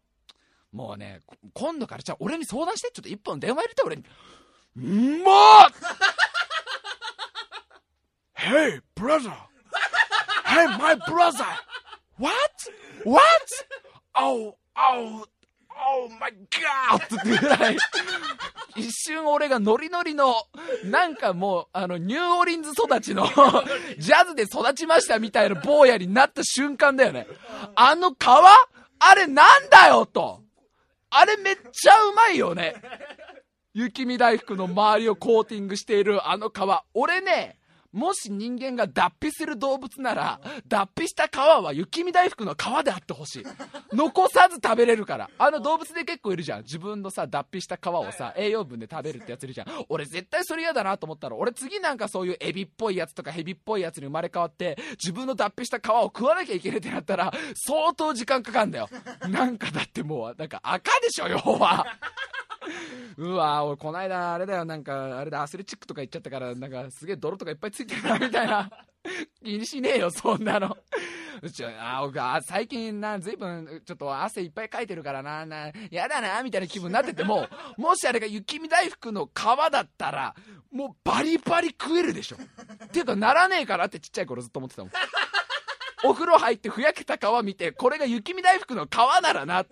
[0.72, 1.22] もうね、
[1.55, 4.05] 今度からじゃあ俺に相談して、ちょっと一本電話入れて俺に。
[4.76, 5.70] うまっ
[8.37, 9.33] !Hey, brother!
[10.56, 11.44] Hey, my brother!
[12.18, 12.32] What?
[13.04, 13.20] What?
[14.14, 15.24] Oh, oh,
[15.70, 17.04] oh my god!
[17.04, 17.76] ってぐらい、
[18.74, 20.34] 一瞬俺がノリノリの、
[20.84, 23.26] なんかもう、あの、ニューオリンズ育ちの
[23.98, 27.26] ジャズで育ちましたみたいな坊やになった瞬間だよね。
[27.74, 28.14] あの皮
[28.98, 30.40] あれなんだよと。
[31.10, 32.76] あれめっちゃうまいよね。
[33.74, 36.52] 雪見大福の周りをコーティングしているあの皮。
[36.94, 37.58] 俺ね、
[37.92, 43.44] もし人間が脱皮する動物なら、脱皮した皮は雪見大福の皮であってほしい。
[43.92, 45.31] 残さず食べれるから。
[45.38, 46.62] あの動物で結構いるじゃん。
[46.62, 49.66] 自分のさ、脱皮した皮をさ、栄養分で食べるってやついるじゃん。
[49.88, 58.88] 俺絶対それ嫌だなと思ったら、俺次なんかそういうエビっぽいやつとかヘビっぽいやつに生まれ変わって、自分の脱皮した皮を食わなきゃいけないってなったら、相当時間かかるんだよ。
[59.29, 61.87] なんかだってもう、なんか赤でしょ、要は。
[63.16, 68.70] うわ俺この間あれだよなんかあれだアスレチックとか行っちゃったからなんかすげえ泥とかいっぱいついてるなみたいな。
[69.44, 70.76] 気にしねえよそんなの。
[71.42, 80.35] うちあ僕最近なずいぶんちょっと汗いっぱいかいてるからななやだなみたいな気分になってても もしあれが雪見大福の皮だったら
[80.72, 82.37] もうバリバリ食えるでしょ。
[82.37, 84.92] っていうかならねえからってちっちゃい頃ずっと思ってたもん。
[86.04, 89.64] お風呂入ってふやけた皮見てこれが雪見大福の皮ならな。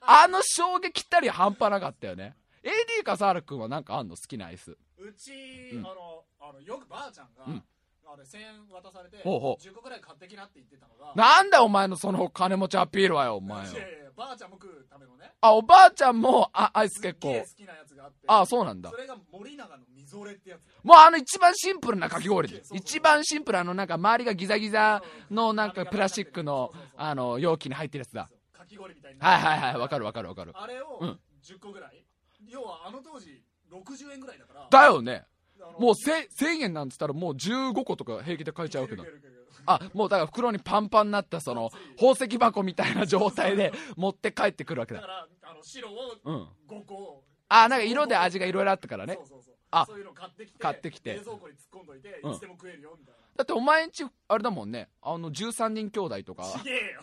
[0.00, 2.36] あの衝撃ったり半端なかったよね。
[2.62, 4.70] AD 笠原君は何かあんの好きなアイス。
[4.98, 5.32] うち、
[5.74, 5.86] うん。
[5.86, 7.64] あのあのよくばあちゃんが、うん。
[8.06, 9.62] あれ1000円渡されてほうほう。
[9.62, 11.12] 10個ぐらい買ってきなって言ってたのが。
[11.16, 13.72] なんだよお前のその金持ちアピールはよお前よ
[14.16, 15.32] ばあちゃんも食うためのね。
[15.40, 17.32] あおばあちゃんもあアイス結構。
[17.32, 18.18] 好きなやつがあって。
[18.26, 18.90] あそうなんだ。
[18.90, 20.62] それが森永のみぞれってやつ。
[20.84, 22.48] もうあの一番シンプルなかき氷。
[22.48, 28.28] で一番シンプルあのなんか周りがギザギザのなんかプラスチックのあの容器に入ってるやつだ。
[28.52, 29.80] かき氷みたいなはいはいはい。
[29.80, 30.52] わかるわかるわかる。
[30.54, 31.20] あれをうん。
[31.42, 32.04] 10個ぐらい、
[32.48, 34.68] 要はあの当時60円ぐらいだから。
[34.70, 35.24] だよね。
[35.78, 39.04] もう 1000, 1000円なんつったらもう15個とか平気で買えちゃうわけだ
[39.66, 45.00] あもうだから袋にパンパンになったその宝石箱みたいな状態で持って帰ってくるわけだ。
[45.00, 45.92] だからあの白を
[46.24, 46.48] うん。
[46.68, 49.14] 5個あなんか色で味がいろいろあったからね。
[49.14, 49.54] そうそうそう。
[49.70, 51.14] あそういうの買ってきて買ってきて。
[51.14, 52.32] 冷蔵庫に突っ込んどいて、うん。
[52.32, 54.88] いつでも食えるよみたいなだってお前んちあれだもんね。
[55.02, 56.44] あの13人兄弟とか。
[56.44, 57.00] ちげえよ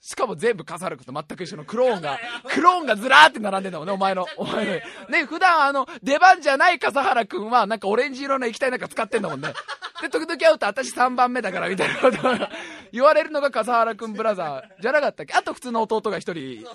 [0.00, 2.18] しかも全部笠原君と全く一緒のクローンが
[2.50, 4.72] クローンがずらーって並んでんだもんねお前のお前の。
[5.08, 9.54] ね普段あの出番じゃない笠原君はなんかオレンジ色の液体なんか使ってんだもんね。
[10.02, 12.32] で時々会うと私3番目だからみたいなことを
[12.92, 15.32] 言われるのが笠原君ブラザーじゃなかったっけ？
[15.34, 16.66] あと普通の弟が1人。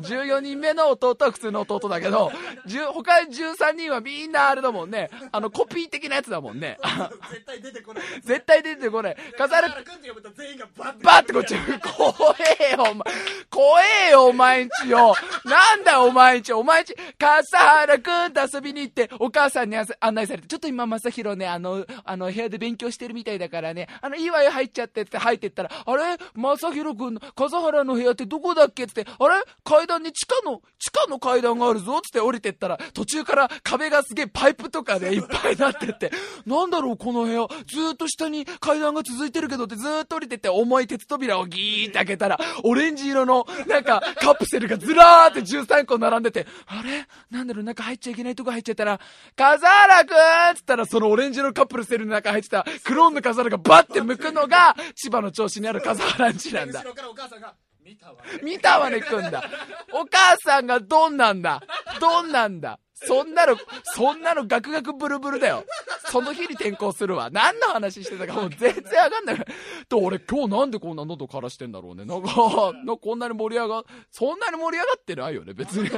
[0.00, 2.30] 14人目の弟は普通の弟だけど
[2.68, 5.10] 10他13人はみんなあれだもんね。
[5.32, 6.53] あのコピー的なやつだもんね
[7.30, 9.16] 絶対出てこない絶対出てこない。
[9.36, 11.54] 笠原君って呼ぶと全員がバッってこっち、
[11.96, 13.04] 怖えよ、お前。
[13.50, 15.14] 怖えよ、お前んちよ。
[15.44, 16.52] なんだよ、お前んち。
[16.52, 26.16] お前んち、笠原くんと遊びに行って、お母さんに案内されて、ちょっと今、正宏ね、あの、あの、部屋で勉強してるみたいだからね、あの、いいわよ、入っちゃってって入ってったら、あれ？
[26.34, 29.42] 正宏くんの、笠原の部屋ってどこだっけつって、あれ？
[29.64, 36.10] 階段に地下の、地下の階段があるぞつって降りてったら、途中から壁がすげえパイプとかでいっぱいになってって、
[36.46, 37.46] なんだろう、この部屋。
[37.66, 47.06] ずーっと下に階段が続いてるけどってずーっと降りてって、重い鉄扉をギーって開けたら、オレンジ色の、なんか、カプセルがずらーって13個並んでて、あれ？
[47.30, 49.00] なんだろう、中入っちゃいけないとこ入っちゃったら、
[49.36, 56.88] 笠原くんっつったら、そのオレンジ色のカプセルの中入ってた、クローンの笠原がバッて向くのが、千葉の調子にある笠原んちなんだ後。
[56.88, 57.54] ろからお母さんが
[57.84, 59.44] 見たわね見たわねくんだ。
[59.92, 61.62] お母さんがどんなんだ？
[62.00, 62.78] どんなんだ？
[62.94, 65.64] そんなの、そんなのガクガクブルブルだよ。
[66.10, 67.28] その日に転校するわ。
[67.30, 69.46] 何の話してたかもう全然わかんない。
[69.88, 72.04] と、俺今日なんでこんな喉枯らしてんだろうね。
[72.04, 72.30] なんか、
[73.00, 75.90] こんなに盛り上が、そんなに盛り上がってないよね、別に。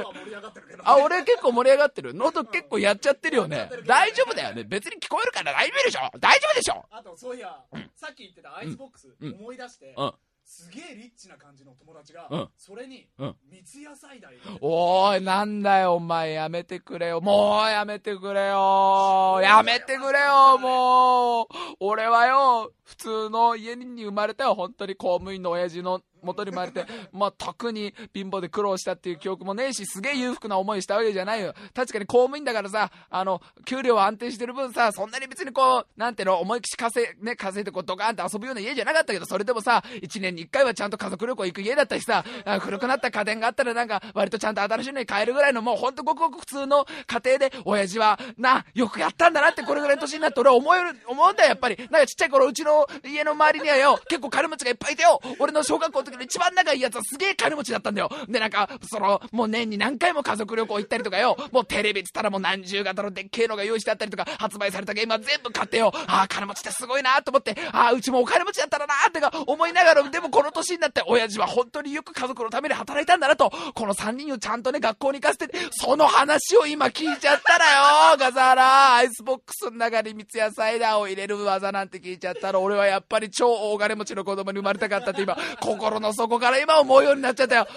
[0.83, 2.13] あ俺結構盛り上がってる。
[2.13, 3.69] 喉結構やっちゃってるよね。
[3.85, 4.63] 大丈夫だよね。
[4.63, 7.55] 別に聞こえるから大丈夫でしょ大丈夫でしょあとそういや、
[7.95, 10.13] さっき言ってたアイスボックス、うん思い出して、うん
[10.47, 14.21] すげえリッチな感じの友達が、うんそれに、うん三ツ矢サイ
[14.61, 17.19] おーい、なんだよ、お前、やめてくれよ。
[17.19, 19.41] もう、やめてくれよ。
[19.43, 21.47] やめてくれよ、もう。
[21.81, 31.53] 俺はよ、普通の家に生まれたよ、本当に公務員の親父の元に生まれて、まあ、特に貧乏で苦労したっていう記憶もねえし、すげえ裕福な思いしたわけじゃないよ。
[31.73, 42.23] 確かに公務員だからさ、あの、給料は安定してる分さ、そんなに別にこう、なんていうの、思いきし稼い、ね、稼いでこう、ドカーンって遊ぶような家じゃなかったけど、それでもさ、一年に一回はちゃんと家族旅行行く家だったしさ、
[42.61, 51.77] 古くなった家電があったらなんか、割とちゃんと新しいのに買えるぐらいの、もうほんとごくごく普通の家庭で、親父は、な、よくやったんだなってこれぐらいの年になって俺は思える、思うんだよ、やっぱり。
[51.91, 58.09] なんかちっちゃい頃、うちの家の周りにはよ、結構金持ちがいっぱいいてよ、俺の小学校時の一番仲いいやつはすげえ金持ちだったんだよ。
[58.27, 87.67] で、なんか、その、もう年に何回も家族旅行行ったりとかよ、もうテレビっつったらもう何十型のでっけえのが用意してあったりとか、発売されたゲームは全部買ってよ、ああ、金持ちってすごいなと思って、ああ、うちもお金持ちだったらなーってか思いながら、でもこの年になって親父は本当によく家族のために働いたんだなと、この3人をちゃんとね、学校に行かせて、その話を今聞いちゃったらよ、ガザーラアイスボックスの中に三ツ矢サイダーを入れる技なんて聞いちゃったら、俺はやっぱり超大金持ちの子供に生まれたかったって今、心の底から今思うようになっちゃったよ。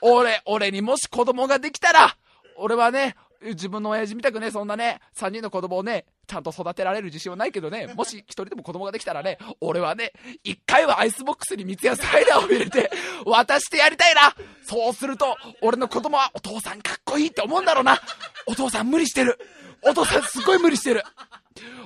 [0.00, 2.16] 俺、俺にもし子供ができたら、
[2.56, 10.12] 俺はね、自分の親父みたくね、そんなね、3人の子供をね、ちゃんと育てられる自信はないけどね、もし一人でも子供ができたらね、俺はね、
[10.44, 12.90] 一回はアイスボックスに三ツ矢サイダーを入れて、
[13.24, 17.98] 渡してやりたいなそうすると、俺の子供はお父さんかっこいいって思うんだろうな。
[18.46, 19.38] お父さん無理してる。
[19.82, 21.02] お父さんすっごい無理してる。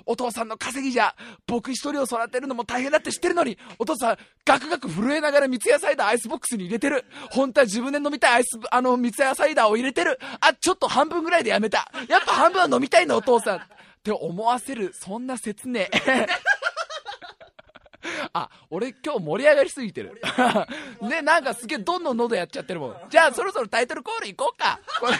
[0.06, 1.14] お父さんの稼ぎじゃ、
[1.46, 7.04] 僕一人を育てるのも大変だって知ってるのに、お父さん、ガクガク震えながら三ツ矢サイダーアイスボックスに入れてる。
[7.30, 10.18] 本当は自分で飲みたいアイス、あの、三ツ矢サイダーを入れてる。
[10.40, 11.90] あ、ちょっと半分ぐらいでやめた。
[12.08, 13.58] やっぱ半分は飲みたいの、お父さん。
[13.58, 13.60] っ
[14.04, 15.86] て思わせる、そんな説明。
[18.34, 20.20] あ、俺今日盛り上がりすぎてる。
[21.00, 22.96] ね、なんかすげえどんどん喉やっちゃってるもん。
[23.08, 24.78] じゃあそろそろタイトルコール行こうか。
[25.00, 25.14] これ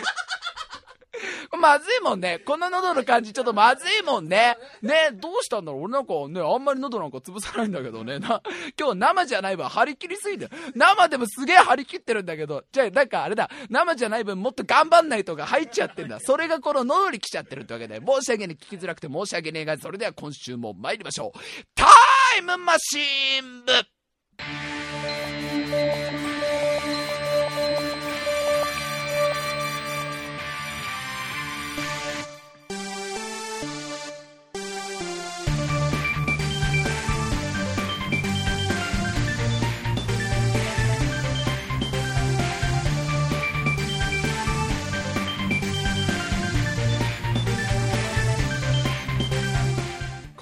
[1.59, 2.40] まずいもんね。
[2.40, 4.57] この喉の感じちょっとまずいもんね。
[4.83, 8.18] ね、どうしたんだろう俺なんかね、あんまり喉なんか潰さないんだけどね。
[8.18, 8.42] な、
[8.79, 10.48] 今日生じゃない分張り切りすぎて。
[10.74, 16.18] 生でもすげえ張り切ってるんだけど、じゃあなんかあれだ、生じゃない分もっと頑張んないとが入っちゃってんだ。
[16.20, 21.38] それがこの喉に来ちゃってるってわけで、申し訳ね、聞きづらくて申し訳ねえが、それでは今週も参りましょう。
[21.74, 21.87] タ
[22.38, 23.72] イムマシーン部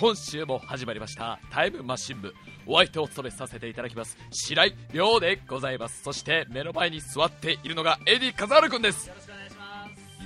[0.03, 2.35] 今週も始まりましたタイムマシン部。
[2.67, 6.03] お相手を務めさせていただきます白井亮でございます。
[6.03, 9.13] そして目の前に座っているのがエディカザール君です。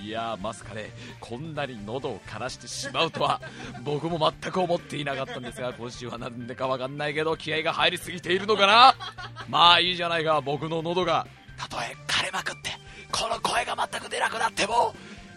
[0.02, 3.42] いやーまさかねこんなに喉を枯らしてしまうとは
[3.84, 8.94] 僕も全く思っていなかったんですが今週はなんでかわかんないけど気合が入りすぎているのかな。
[9.46, 10.40] まあいいじゃないか。
[10.40, 11.26] 僕の喉が
[11.58, 12.70] たとえ枯れまくって
[13.12, 14.94] この声が全く出なくなっても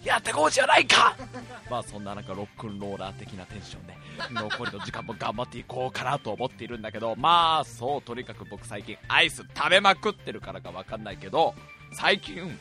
[0.09, 1.15] やってこうじゃないか
[1.69, 3.95] まあそんななんかロックンローラー的なテンションで
[4.31, 11.53] 残りの時間も頑張っていこうかなと思っているんだけどまあそうとにかく僕最近アイス食べまくってるからか分かんないけど
[11.93, 12.59] 最近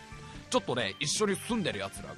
[0.50, 2.14] ちょっとね一緒に住んでるやつらが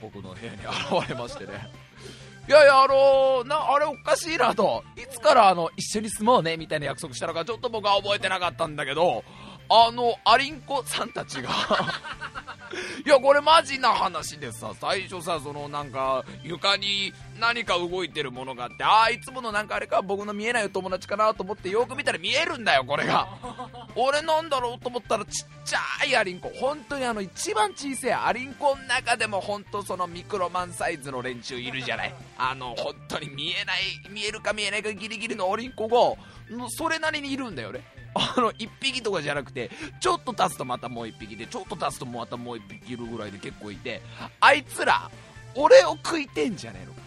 [0.00, 1.70] 僕の部屋に現れましてね
[2.48, 4.82] いやいや、あのー、な、あれおかしいなと。
[4.96, 9.22] いつからあの、一緒に住もうね、みたいな約束したのか、ちょっと僕は覚えてなかったんだけど、
[9.68, 11.50] あの、アリンコさんたちが
[13.04, 23.28] いや、これマジな話でさ、最初さ、そのなんか、床に何か動いてるものがあって、ああ、いつものなんかあれか、僕の見えないお友達かなと思ってよく見たら見えるんだよ、これが。
[23.94, 26.50] 俺なんだろうと思ったらちっちゃいアリンコ。
[26.50, 32.14] 本当にあの、一番小さいアリンコの中でも本当そのミクロマンサイズの連中いるじゃない。
[32.38, 37.82] あの、本当に見えない、見えるか見えないかギリギリのアリンコが、それなりにいるんだよね。
[38.14, 39.70] あの1匹とかじゃなくて
[40.00, 44.02] ちょっと経つとまたもう1匹でちょっと経つとまたもう1匹いるぐらいで結構いて
[44.40, 45.10] あいつら
[45.54, 46.92] 俺を食いてんじゃねえの。
[46.92, 47.00] か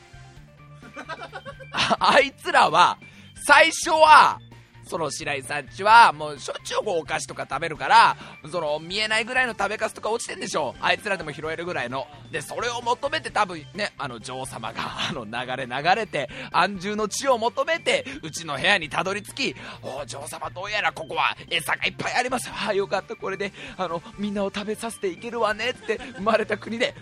[2.00, 2.98] あいつらは
[3.46, 4.40] 最初は
[4.86, 8.18] その白井さんちはもうしょっちゅうお菓子とか食べるから
[8.52, 12.08] その見えないぐらいの食べかすとか落ちてんでしょあいつらでも拾えるぐらいの。
[12.32, 14.76] でそれを求めて多分ねあの女王様が
[15.10, 22.50] あの流れ流れて安住の地を求めてうちの部屋にたどり着きお女王様どうやらここは餌がいっぱいあります。
[22.50, 26.94] ああよかったこれであのみんなを食べさせていけるわねって生まれた国で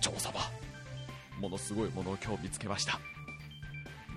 [0.00, 0.40] 女王様
[1.38, 3.00] ものすごいものを今日見つけました。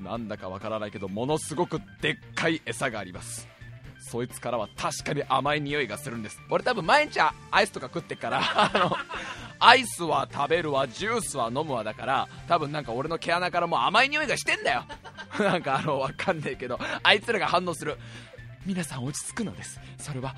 [0.03, 3.47] なんだかわからないけどものすごくでっかい餌があります。
[4.07, 6.39] そいつからは確かに甘い匂いがするんです。
[6.49, 8.39] 俺多分毎日アイスとか食ってから
[8.71, 8.95] あの
[9.59, 14.83] アイスは食べるわジュースは飲むわだから多分なんか俺の毛穴からも甘い匂いがしてんだよ。
[15.39, 17.97] なんかあのわかんないけどあいつらが反応する。
[18.65, 19.79] 皆さん落ち着くのです。
[19.97, 20.35] それは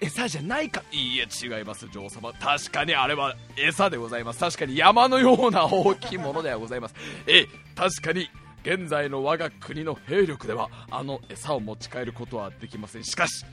[0.00, 0.82] 餌じゃないか。
[0.92, 1.88] いいえ違います。
[1.88, 2.32] 女王様。
[2.32, 4.40] 確かにあれは餌でございます。
[4.40, 6.94] 確かに山のような大きいものではございます。
[7.26, 8.30] ええ確かに
[8.64, 13.04] 現在の我が国の兵力ではあの餌を持ち帰ることはできません。
[13.04, 13.44] しかし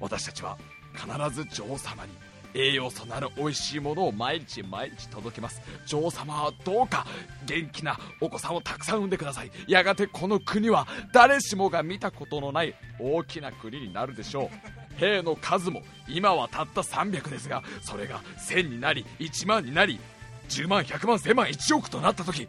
[0.00, 0.58] 私たちは
[0.92, 2.12] 必ず女王様に
[2.52, 5.62] 栄養素のある美味しいものを毎日毎日届けます。
[5.86, 7.06] 女王様はどうか
[7.46, 9.50] 元気なお子さんをたくさん産んでください。
[9.68, 14.96] やがてこの国は誰しもが見たことのない大きな国になるでしょう。
[14.98, 20.00] 兵の数も今はたった300ですがそれが1000になり1万になり
[20.48, 22.48] 10万100万1000万1億となった時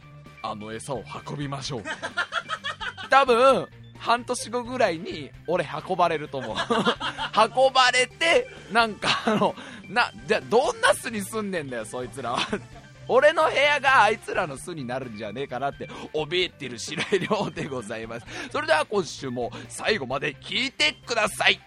[0.52, 1.84] あの餌を運びましょう。
[3.10, 6.56] 多分半年後ぐらいに俺運ばれると思う。
[7.36, 9.56] 運ばれてなんかあの
[9.90, 12.40] なじゃどんな巣に住んでんだよそいつらは。
[13.10, 18.26] 俺の部屋があいつらの巣になるんじゃねえかなって怯えてる白井亮でございます。
[18.52, 21.60] それでは今週も最後まで聞いてください。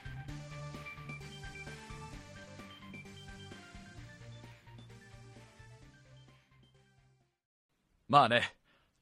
[8.10, 8.59] まあね。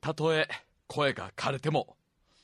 [0.09, 0.48] たとえ
[0.86, 1.98] 声が枯れても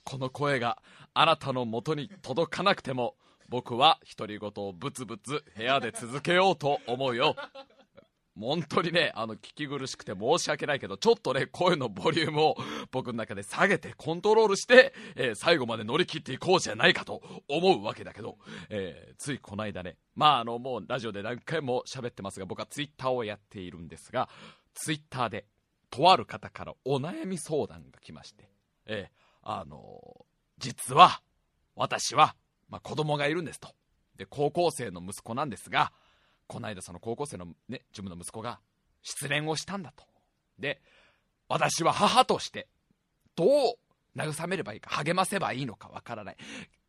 [0.05, 0.83] この声が
[1.15, 3.15] あなたの元に届かなくても
[3.49, 7.35] 僕は独り言をブツブツ部屋で続けようと思うよ。
[8.39, 12.57] 本当にね、あの、聞き苦しくて申し訳ないけど、ちょっとね、声のボリュームを
[12.91, 18.37] 僕の中で下げてコントロールして、えー最後まで乗り切っていこうじゃないかと思うわけだけど、
[18.71, 24.29] えーついこの間ね、まああの、もうラジオで何回も喋ってますが、僕はツイッターをやっているんですが、
[24.75, 25.47] ツイッターで、
[25.95, 28.49] とある方からお悩み相談が来まして、
[28.87, 29.11] え
[29.43, 30.27] あの
[30.59, 31.21] 実は、
[31.77, 32.35] 私は、
[32.69, 33.69] まあ、子供がいるんですと。
[34.17, 35.93] で、高校生の息子なんですが、
[36.47, 38.59] この間その高校生のね、自分の息子が
[39.03, 40.05] 失恋をしたんだと。
[40.59, 40.81] で、
[41.49, 42.69] 私は母として、
[43.37, 43.49] どう
[44.17, 46.37] 慰めればいいか、励ませばいいのかわからない。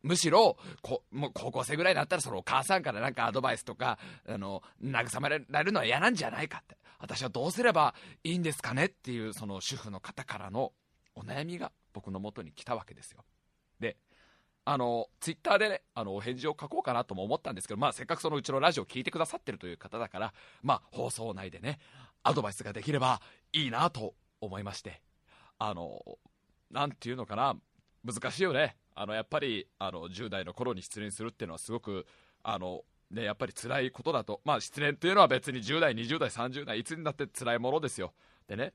[0.02, 6.76] むしろこ、もう高校生ぐらいになったら、そのお母さんからなんかアドバイスとか、あの、慰められるのは嫌なんじゃないかって。
[6.98, 7.94] 私はどうすれば
[8.24, 10.72] いいんですかねっていう、その主婦の方からの
[11.14, 13.24] お悩みが僕の元に来たわけですよ。
[13.80, 13.96] で、
[14.64, 21.78] あの、ツイッターでね、あの、お返事を書こうかなとも思ったんですけど、まあ、せっかくそのうちのラジオを聞いてくださってるという方だから、まあ、放送内でね、
[22.22, 23.20] アドバイスができれば
[23.52, 25.02] いいなと思いまして、
[25.58, 26.02] あの、
[26.70, 27.56] なんていうのかな、
[28.04, 28.76] 難しいよね。
[28.94, 32.06] あの、やっぱり、あの、10代の頃に失恋するっていうのはすごく、
[32.42, 34.40] あの、ね、やっぱり辛いことだと。
[34.44, 38.12] まあ、失恋っていうのは別に10代、20代、30代、いつになって辛いものですよ。
[38.48, 38.72] でね、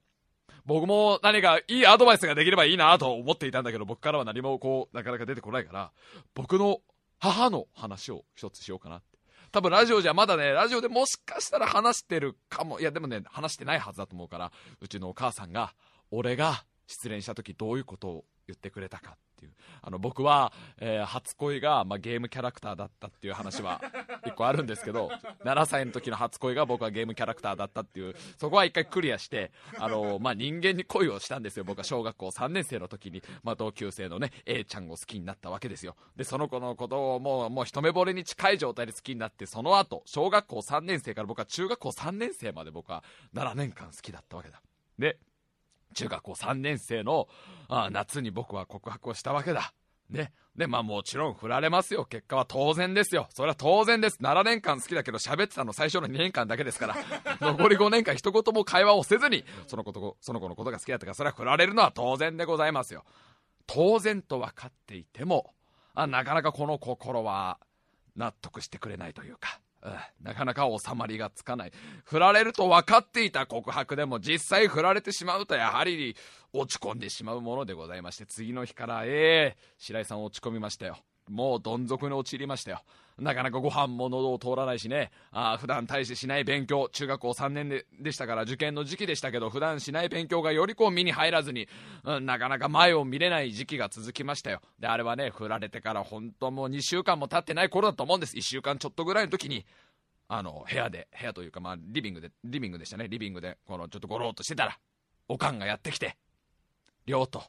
[0.66, 5.92] 僕も何かいいアドバイスができればいいなと思っていたんだけど、僕からは何もこう、なかなか出てこないから、
[6.34, 6.80] 僕の
[7.20, 9.18] 母の話を一つしようかなって。
[9.52, 12.80] 多分ラジオじゃまだね、ラジオでもしかしたら話してるかも。
[12.80, 15.74] いやでもね、話してないはずだと思うから、うちのお母さんが、
[16.10, 19.54] 俺が失恋した時どういうことを言ってくれたかっていう。
[19.82, 23.82] あの、僕は、えー初恋が、まあ、ゲームキャラクターだったっていう話は
[24.26, 25.10] 一個あるんですけど、
[25.44, 31.64] 7歳の時の初恋が僕はゲームキャラクターだったっていう、そこは一回クリアして、あの、まあ、人間に恋をしたんですよ。
[31.64, 35.96] 僕は小学校3年生の時に、まあ、同級生のね、A ちゃんを好きになったわけですよ。
[36.16, 44.62] で、その子のことをもう、もう一目惚れに近い状態で好きになって、その後、小学校3年生から僕は中学校3年生まで僕は7年間好きだったわけだ。
[45.00, 45.18] で、
[45.94, 47.28] 中学校3年生の
[47.68, 49.74] あ夏に僕は告白をしたわけだ。
[50.10, 50.34] ね。
[50.56, 52.06] で、まあもちろん振られますよ。
[52.06, 53.28] 結果は当然ですよ。
[53.30, 54.18] それは当然です。
[54.22, 56.96] 7年間好きだけど喋ってたの最初の2年間だけですから。
[57.39, 63.06] 残り5年間一言も会話をせずに、そのこと、その子のことが好きだったから、それは振られるのは当然でございますよ。
[63.66, 65.54] 当然と分かっていても、
[65.94, 67.60] あなかなかこの心は
[68.16, 69.60] 納得してくれないというか、
[70.22, 71.72] なかなか収まりがつかない。
[72.06, 76.16] 振られると分かっていた告白でも実際振られてしまうとやはり
[76.54, 80.98] 落ち込んでしまうものでございまして、次の日から、ええ白井さん落ち込みましたよ。
[81.32, 82.82] もうどん底に陥りましたよ。
[83.18, 91.68] なかなかご飯も喉を通らないしね、あ普段大してしない勉強、中学校3年ででしたから受験の時期でしたけど、普段しない勉強がよりこう身に入らずに、
[92.04, 94.62] うんなかなか前を見れない時期が続きましたよ。
[94.80, 98.36] で、あれはね、振られてから本当もう2週間も経ってない頃だと思うんです。
[98.36, 99.66] 1週間ちょっとぐらいの時に、
[100.28, 103.10] あの、部屋で、部屋というか、まあ、リビングで、リビングでしたね。
[103.10, 104.80] リビングで、この、ちょっとゴローっとしてたら、
[105.28, 106.16] おかんがやってきて、
[107.06, 107.44] りょうと、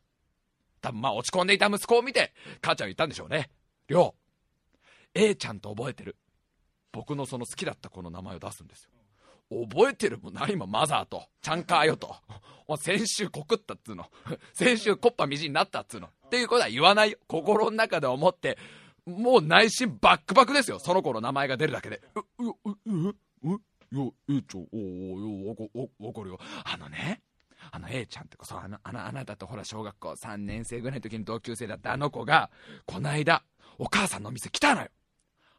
[0.81, 3.51] 多分まあ、落ち込んでいた息子を見て、母ちゃん言ったんでしょうね。
[3.89, 4.79] りょう、
[5.15, 6.17] A ちゃんと覚えてる。
[6.93, 8.91] 僕のその好きだった子の名前を出すんですよ。
[9.67, 12.15] 覚えてるもん何今マザーと、ちゃんかーよと。
[12.69, 14.07] お先週告ったっつうの。
[14.55, 16.09] 先週コッパみじんになったっつうの。
[16.27, 17.19] っていうことは言わないよ。
[17.27, 18.57] 心の中で思って、
[19.05, 20.79] もう内心バックバックですよ。
[20.79, 22.01] その子の名前が出るだけで。
[22.39, 23.15] う、う、う、う、
[23.45, 23.61] う、
[23.91, 25.63] よ、えちゃん、おおよ、わか、
[26.01, 26.39] わかるよ。
[26.65, 27.21] あのね、
[27.71, 32.51] あの A ちゃんって子、そ、あの、あの、あなたとほら、小学校3年生ぐらいの時に同級生だったあの子が、
[32.87, 33.45] こないだ、
[33.79, 34.89] お母さんのお店来たのよ。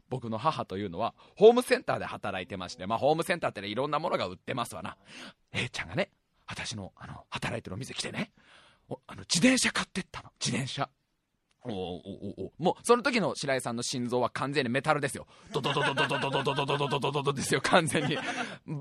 [0.10, 4.98] 僕の母というのは、ホームセンターで働いてまして、まあ、ホームセンターってね、いろんなものが売ってますわな。
[5.52, 6.12] A ちゃんがね、
[6.46, 8.32] 私の、あの、働いてるお店来てね、
[9.08, 10.30] あの、自転車買ってったの。
[10.40, 10.90] 自転車。
[11.66, 15.28] おおおおもう、その時の白井さんの心臓は完全にメタルですよ。
[15.52, 18.18] ドドドドドドドドドドドドドドドドですよ、完全に。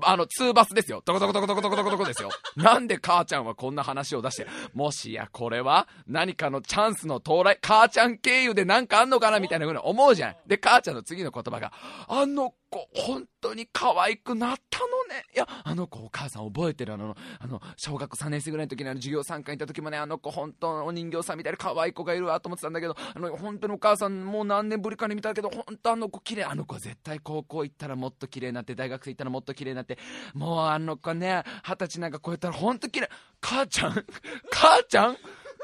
[0.01, 1.01] あの、ツーバスですよ。
[1.01, 2.29] トコトコトコトコトコトコトコですよ。
[2.55, 10.35] なんで母ちゃんはこんな話を出して、もしやこれは何かのチャンスの到来、母ちゃん経由で何かあんのかなみたいなふうに思うじゃん。
[10.47, 11.71] で、母ちゃんの次の言葉が、
[12.07, 15.23] あの子、本当に可愛くなったのね。
[15.35, 26.45] いや、あの子お母さん覚えてるあの、あの、小学3年生ぐらいの時にあの授業参加に行った時もね、あの子本当のお人形さんみたいな可愛い子がいるわと思ってたんだけど、あの、本当にお母さんもう何年ぶりかに見たけど、本当あの子綺麗。
[26.45, 29.99] あの子絶対高校行ったらもっと綺麗になって、大学生行ったらもっと綺麗になって、
[30.33, 33.09] もうあの子ね、二十歳なんか超えたら本当綺麗。
[33.39, 34.05] 母ちゃん
[34.51, 35.17] 母ちゃん？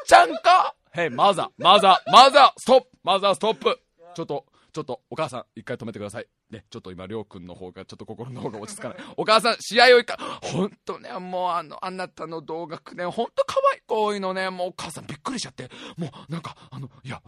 [0.05, 0.75] ちゃんか？
[0.95, 3.79] へい、マザー、マザー、マザー、ストップマザー、ストップ
[4.15, 6.27] ちょっと、ちょっと、お母さん、一回止めてください。
[6.49, 8.97] ね、ちょっと今、りょうくんの方が、ちょっと心の方が落ち着かない。
[9.17, 17.21] お母さん、試合をいか、ほんとね、もうあの、あなたの動画ね、ほんと可愛いこういうのね、もうお母さんびっくりしちゃって、もうなんか、あの、いや、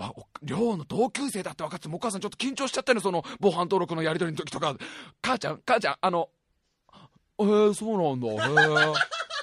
[0.43, 4.75] りょうの同級生だって分かってもお母さんちょっと緊張しちゃったの、その、防犯登録のやり取りの時とか、
[5.21, 6.29] 母ちゃん、母ちゃん、あの、
[7.39, 8.93] えー、そうなんだ、へえ。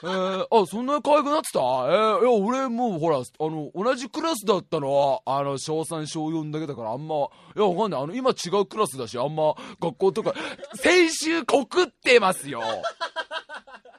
[0.03, 1.59] えー、あ、そんなに可愛くなってた？
[1.61, 7.19] えー、いや、俺もうほら、あの、同じクラスだったのは、あの、小3、小4だけだから、あんま、い
[7.57, 8.03] や、わかんない。
[8.03, 10.35] あの、今違うクラスだし、あんま、学校とか、
[10.75, 12.63] 先週告ってますよ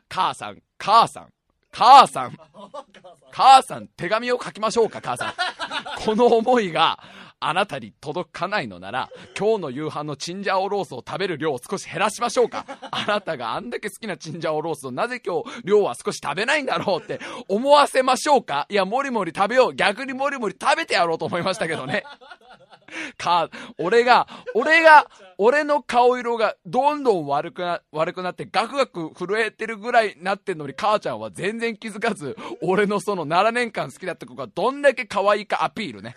[0.08, 1.28] 母さん、母さん、
[1.72, 2.38] 母さん、
[3.32, 5.34] 母さん、手紙を書きましょうか、母さん。
[6.04, 7.00] この思いが、
[7.40, 12.66] あなたに届かないのなら、今日の夕飯のチンジャオロースを食べる量を少し減らしましょうか。
[12.92, 19.76] あなたがあんだけ好きなチンジャオロースをなぜ今日量は少し食べないんだろうって思わせましょうかいや、もりもり食べよう。
[19.76, 22.04] 逆にもりもり食べてやろうと思いましたけどね。
[23.18, 36.16] か、俺が、俺が、俺の顔色がどんどん悪くな、悪くなってガクガク震えてるぐらいなってんのに母ちゃんは全然気づかず、俺のその7年間好きだった子がどんだけ可愛いかアピールね。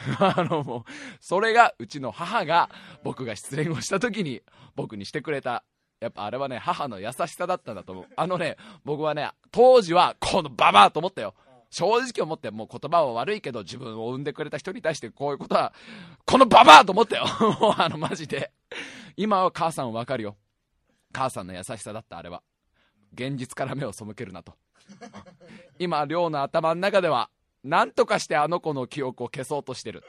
[0.18, 0.82] あのもう、
[1.20, 2.70] それがうちの母が
[3.02, 4.42] 僕が失恋をした時に
[4.76, 5.64] 僕にしてくれた
[6.00, 8.06] やっぱあれはね、母の優しさだったんだと思う。
[8.16, 11.34] あのね、僕はね、当時は、このババアと思ったよ。
[11.70, 15.74] 正直思って、もう言葉は悪いけど、自分を産んでくれた人に対してこういうことは、
[16.24, 17.26] このババアと思ったよ。
[17.60, 18.50] もうあの、マジで。
[19.16, 20.36] 今は母さんわかるよ。
[21.12, 22.42] 母さんの優しさだった、あれは。
[23.12, 24.54] 現実から目を背けるなと。
[25.78, 27.28] 今、寮の頭の中では、
[27.64, 30.02] なんとかしてあの子の記憶を消そうとしてる。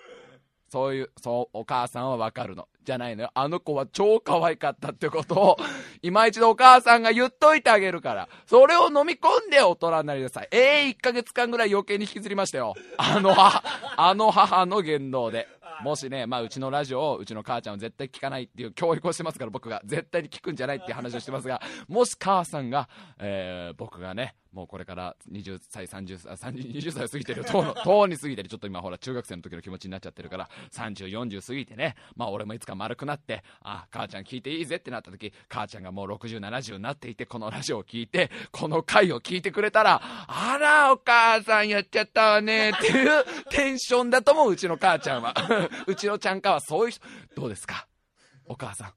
[0.72, 2.70] そういう、そう、お母さんはわかるの。
[2.86, 3.32] じゃないのよ。
[3.34, 5.58] あの子は超可愛かったってことを、
[6.02, 8.30] 今一度お母さんが言っといてあげるから。
[8.46, 10.48] それを飲み込んで大人になりなさい。
[10.52, 12.76] ええー、1ヶ月間ぐらい余計に引きずりましたよ。
[12.98, 13.64] あの母、
[13.98, 15.46] あの母の言動で。
[15.84, 45.34] もしね、まあ、うちのラジオをうちの母ちゃんは絶対聞かないっていう教育をしてますから僕が絶対に聞くんじゃないっていう話をしてますが もし母さんが、えー、僕がねもうこれから20歳30歳20歳を過ぎてるとうの とうに過ぎてるちょっと今ほら中学生の時の気持ちになっちゃってるから3040過ぎてねまあ俺もいつか丸くなってあ母ちゃん聞いていいぜってなった時母ちゃんがもう6070になっていてこのラジオを聞いてこの回を聞いてくれたらあらお母さんやっちゃったわねっていうテンションだと思ううちの母ちゃんは
[45.88, 47.06] うちのちゃんかはそういう人。
[47.36, 47.88] どうですか？
[48.46, 48.94] お母さん。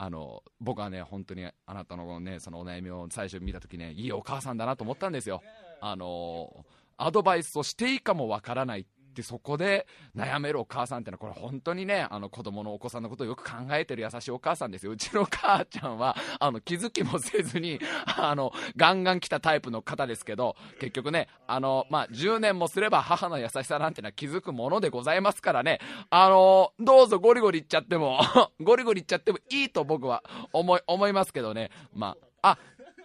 [0.00, 5.42] あの僕はね本当にあなたのねそのお悩みを最初見た時ねいいお母さんだなと思ったんですよ。
[5.80, 6.64] あの
[6.96, 8.84] アドバイスをしていいかもわからないっ
[9.18, 14.92] てそこで悩めるお母さんってのはこれ本当にねあの子供のお子さんのことをよく考えてる優しいお母さんですよ。
[14.92, 17.80] うちの母ちゃんはあの気づきもせずに
[18.16, 25.80] あのガンガン来たタイプの方ですけど結局ねあの、まあ、10年もすれば母の優しさなんてのは気づくものでございますからね。
[26.10, 28.20] あのどうぞゴリゴリいっちゃっても
[28.60, 31.70] ゴリゴリいっちゃってもいいと僕は思い思いますけどね。
[31.92, 32.58] まああ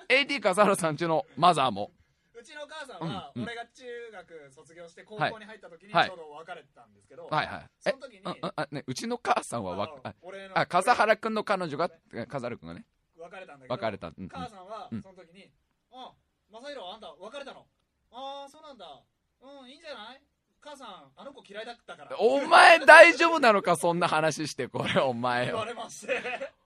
[0.09, 1.91] AD 笠原さんちのマザーも
[2.35, 7.69] うちの母さんは、俺が中学卒業して高校に入った時にちょうど別れたんですけど、はいはい。
[7.79, 11.89] その時に、あね、うちの母さんはわあ俺のあ、笠原君の彼女が、
[12.27, 12.85] 笠原君がね、
[13.17, 14.07] 別れたんだけど、別れた。
[14.07, 15.49] うん母さんはその時に、
[15.91, 16.11] あ、
[16.51, 17.65] 正宏あんた別れたの？
[18.11, 19.03] ああ、そうなんだ。
[19.41, 20.21] うん、いいんじゃない？
[20.59, 22.17] 母さん、あの子嫌いだったから。
[22.19, 26.21] お前大丈夫なのか、そんな話して、これ、お前言われまして。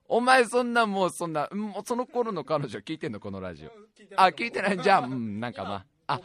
[0.08, 3.72] お前そんなもうそんな、もうその頃の彼女聞いてんのこのラジオ。
[4.16, 4.80] あ、聞いてない。
[4.82, 5.86] じゃあ、うん、なんかまあ。
[6.08, 6.20] あ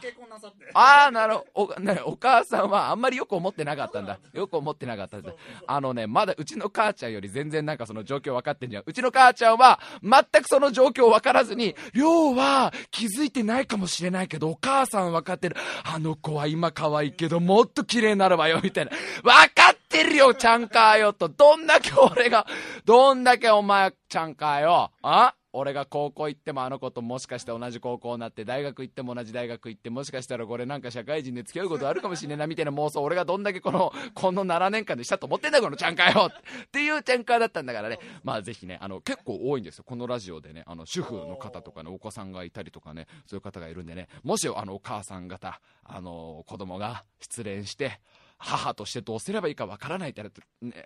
[0.73, 1.75] ああ、なるほど。
[2.05, 4.17] お、母さんはあんまりよく思ってなかったんだ。
[4.31, 5.33] よく思ってなかったんだ。
[5.67, 8.83] あのね、まだうちの母ちゃんより全然なんかその状況分かってんじゃん。
[8.85, 15.57] うちの母ちゃんは全くその状況分からずに、要は気づいてないかもしれないけど、お母さん分かってる。
[15.83, 18.91] あの子は今可愛いけど、もっと綺麗になるわよ、みたいな。
[19.21, 21.27] 分かってるよ、ちゃんかよ、と。
[21.27, 22.47] どんだけ俺が、
[22.85, 24.91] どんだけお前ちゃんかよ。
[25.01, 25.35] あ？
[25.53, 37.99] 俺が高校行ってもあの子ともしかして同じ高校になって大学行っても同じ大学行ってもしかしたらこれなんか社会人で付き合うことあるかもしれないなみたいな妄想俺がどんだけこの この7年間でしたと思ってんだこのちゃんかよっていうちゃんかだったんだからね。
[38.23, 47.99] まあぜひねあの結構多いんですよこのラジオでねあの主婦の方とかねお子さんがいたりとかねそういう方がいるんでねもしあのお母さん方あの子供が失恋して
[48.37, 50.29] 母としてどうすればいいかわからないって、ね、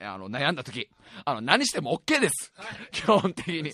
[0.01, 0.89] あの悩んだ時
[1.25, 3.71] あの何しても OK です、はい、基本的に。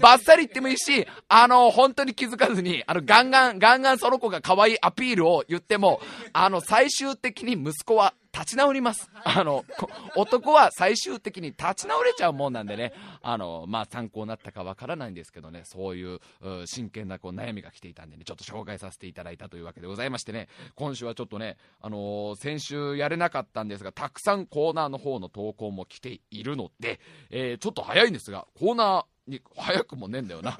[0.00, 6.00] バッサリ言ってもいいしあの本当に気づかずにあのガンガンガンガンその子が可愛いアピールを言っても
[6.32, 9.10] あの最終的に息子は立ち直ります。
[9.24, 30.58] あの、こ男は最終的に立ち直れちゃうもんなんでね、あの、まあ、参考になったかわからないんですけどね、そういう、う真剣なこう悩みが来ていたんでね、ちょっと紹介させていただいたというわけでございましてね、今週はちょっとね、あのー先週やれなかったんですが、たくさんコーナーの方の投稿も来ているので、えーちょっと早いんですが、コーナーに早くもねえんだよな。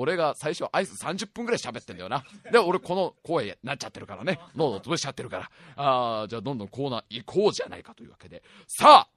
[0.00, 2.24] 俺が最初アイス30分ぐらい喋ってんだよな。
[2.50, 4.40] で、俺この声になっちゃってるからね。
[4.56, 5.50] 喉潰しちゃってるから。
[5.76, 8.42] ああじゃあどんどんコーナー行こうじゃないかというわけで。
[8.66, 9.08] さあ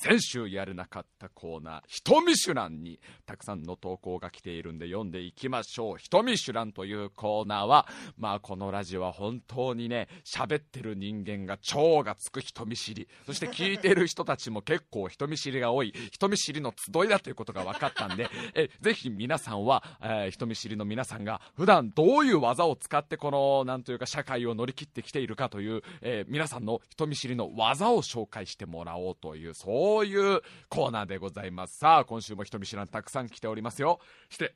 [0.00, 5.98] 先週やれなかったコーナー、ひとみシュランにたくさんの投稿が来ているんで読んでいきましょう。
[5.98, 31.78] ひとみシュランというコーナーは、まあこのラジオは本当にね、喋ってる人間が超がつく人見知り、そして聞いてる人たちも結構人見知りが多い、人見知りの集いだということが分かったんで、 えぜひ皆さんは、えー人見知りの皆さんが普段どういう技を使ってこの、なんというか社会を乗り切ってきているかという、えー皆さんの人見知りの技を紹介してもらおうという、そうういうコーナーでございます。
[31.78, 33.98] さあ、今週も人見知らんたくさん来ておりますよ。
[34.28, 34.54] して、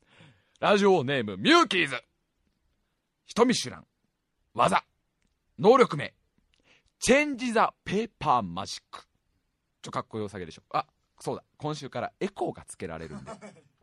[0.60, 2.02] ラジオネームミューキーズ。
[3.26, 3.86] 人見知らん。
[4.54, 4.84] 技。
[5.58, 6.14] 能力名。
[6.98, 9.04] チェンジ・ザ・ペーパー・マジック。
[9.82, 10.62] ちょ、かっこよさげでしょ。
[10.70, 10.86] あ、
[11.18, 11.44] そうだ。
[11.56, 13.30] 今週からエコーがつけられるんで、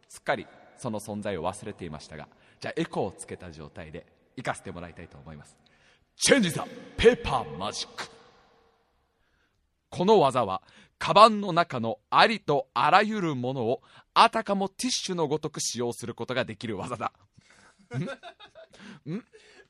[0.07, 2.27] すっかりその存在を忘れていましたが、
[2.59, 4.05] じゃあエコーをつけた状態で
[4.37, 5.57] 行かせてもらいたいと思います。
[6.15, 6.65] チェンジ・ザ・
[6.97, 8.18] ペーパー・マジック。
[9.89, 10.61] この技は、
[10.97, 13.81] カバンの中のありとあらゆるものを
[14.13, 17.13] あたかもティッシュのごとく使用することができる技だ。
[19.07, 19.13] ん？
[19.15, 19.25] ん？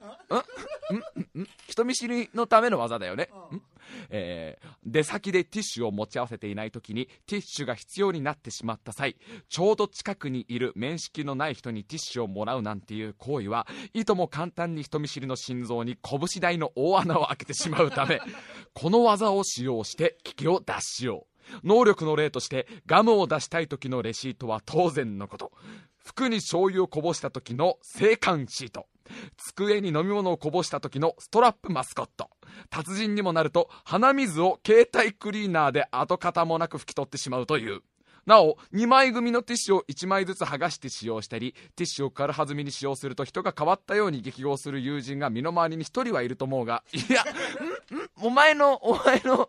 [0.05, 1.41] ん。
[1.41, 1.47] ん。
[1.67, 3.29] 人見知りのための技だよね。
[3.55, 3.61] ん。
[4.09, 9.17] えー出先でティッシュを持ち合わせていない時にティッシュが必要になってしまった際
[9.49, 18.19] ちょうど近くにいる面識のない人にティッシュをもらうなんていう行為はいとも簡単に人見知りの心臓に拳大の大穴を開けてしまうため
[18.73, 21.29] この技を使用して危機を脱しよう。
[21.63, 25.51] 能力の例としてガムを出したい時のレシートは当然のこと。
[25.97, 28.87] 服に醤油をこぼした時の青函シート
[29.37, 32.29] 机に飲み物をこぼした時のストラップマスコット。
[32.69, 37.81] 達人にもなると鼻水を携帯クリーナーで跡形もなく拭き取ってしまうという。
[38.25, 49.47] なお2枚組のティッシュを1枚ずつ剥がして使用したりティッシュを軽はずみに使用すると人が変わったように激号する友人が身の回りに1人はいると思うがいやんんお前のお前の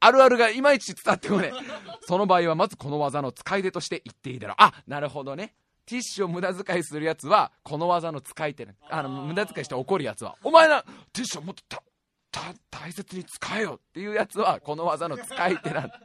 [0.00, 1.96] あるあるがいまいち伝わってこねえ。
[2.02, 4.56] その場合はまずこの技の使い手として言っていいだろう。
[4.58, 5.54] あなるほどね。
[5.86, 8.74] ティッシュを無駄遣いするやつはこの技の使い手ね。
[8.90, 10.82] あの無駄遣いして怒るやつはお前な
[11.12, 11.82] ティッシュをもっとた
[12.30, 16.00] た大切に使えよっていうやつはこの技の使い手なんだ。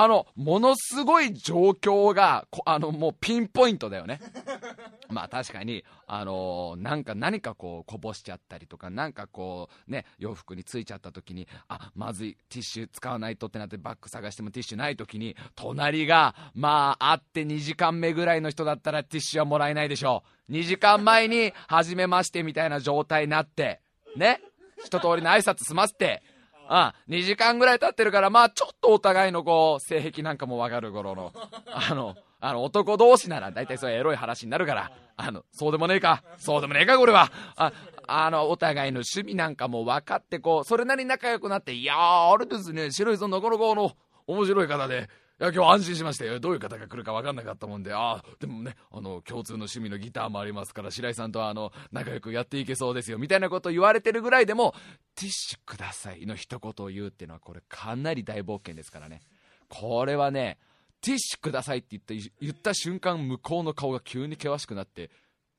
[0.00, 4.20] あのものすごい状況があのもうピンポイントだよね。
[5.10, 20.52] まあ確かにあのーなんか何かこうこぼしちゃったりとかなんかこうね洋服についちゃった時にあまずいティッシュ使わないとってなってバッグ探してもティッシュない時に隣がまあ会って2時間目ぐらいの人だったらティッシュはもらえないでしょう。
[20.52, 23.80] 2時間前に初めましてみたいな状態になって
[24.14, 24.40] ね。
[24.84, 26.22] 一通りの挨拶済ませて
[26.68, 31.32] あ2時間ぐらい経ってるから、まあ、ちょっとお互いのこう、性癖なんかもわかる頃の、
[31.72, 37.32] あの、あの、男同士なら大体そういうエロい話になるから、あの、そうでもねえか、そうでもねえか、これは。
[37.56, 37.72] あ、
[38.06, 43.92] あの、お互いの趣味なんかも分かって、こう、それなりに仲良くなって、いやー、あれですね、白井さんなかなかあの、
[44.26, 45.08] 面白い方で、
[45.40, 46.40] いや、今日安心しましたよ。
[46.40, 54.74] どういう方が来るか分かんなかったもんで、ああ、でもね、あの、共通の趣味のギターもありますから、白井さんとは、あの、仲良くやっていけそうですよ、みたいなことを言われてるぐらいでも、
[55.14, 59.20] ティッシュくださいの一言を言うっていうのは、これかなり大冒険ですからね。
[59.68, 60.58] これはね、
[61.02, 65.08] ティッシュくださいって言った言った瞬間、向こうの顔が急に険しくなって、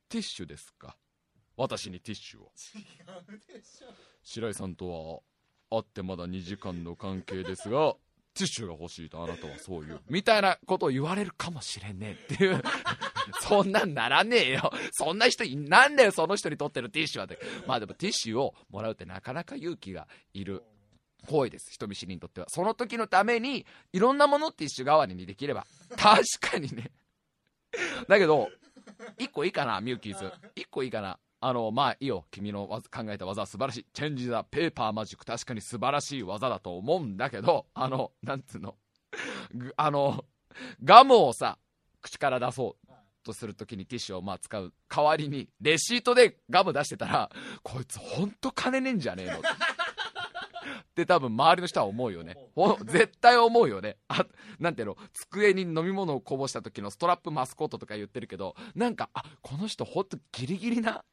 [0.10, 0.98] ティッシュですか？
[1.56, 2.52] 私にティッシュを。
[4.24, 5.24] 白井さんと
[5.70, 7.96] は、会ってまだ2時間の関係ですが、
[8.40, 10.00] ティッシュが欲しいとあなたはそういう。
[10.10, 12.62] みたいなことを言われるかもしれねえっていう。
[13.42, 14.72] そんなんならねえよ。
[14.92, 17.38] そんな人い、なんだよ、その人にとってるティッシュはって。
[17.68, 20.64] まあでもティッシュをもらうってなかなか勇気がいる
[21.28, 21.72] 行為です。
[21.72, 22.48] 人見知りにとっては。
[22.50, 25.66] その時のために、いろんなものをティッシュ代わりにできれば。
[25.98, 26.92] 確かにね。
[28.08, 28.50] だけど、
[29.18, 30.32] 一個いいかな、ミューキーズ。
[30.56, 31.20] 一個いいかな。
[31.42, 32.26] あの、まあいいよ。
[32.32, 33.86] 君の考えた技は素晴らしい。
[33.94, 35.26] チェンジ・ザ・ペーパーマジック。
[35.26, 38.76] 確かに素晴らしい技だと思うんだけど、あの、なんつうの？
[39.78, 40.26] あの、
[40.84, 41.58] ガムをさ、
[42.02, 47.30] 口から出そうとするときにティッシュをまあ使う代わりに、レシートでガム出してたら、
[47.64, 49.42] こいつほんと金ねえんじゃねえの。
[50.82, 52.38] って多分周りの人は思うよね。
[52.86, 53.98] 絶対思うよね。
[54.08, 54.26] あ、
[54.60, 61.04] なんていうの、机に飲み物をこぼした時のストラップマスコットとか言ってるけど、なんか、あ、この人ほんとギリギリな？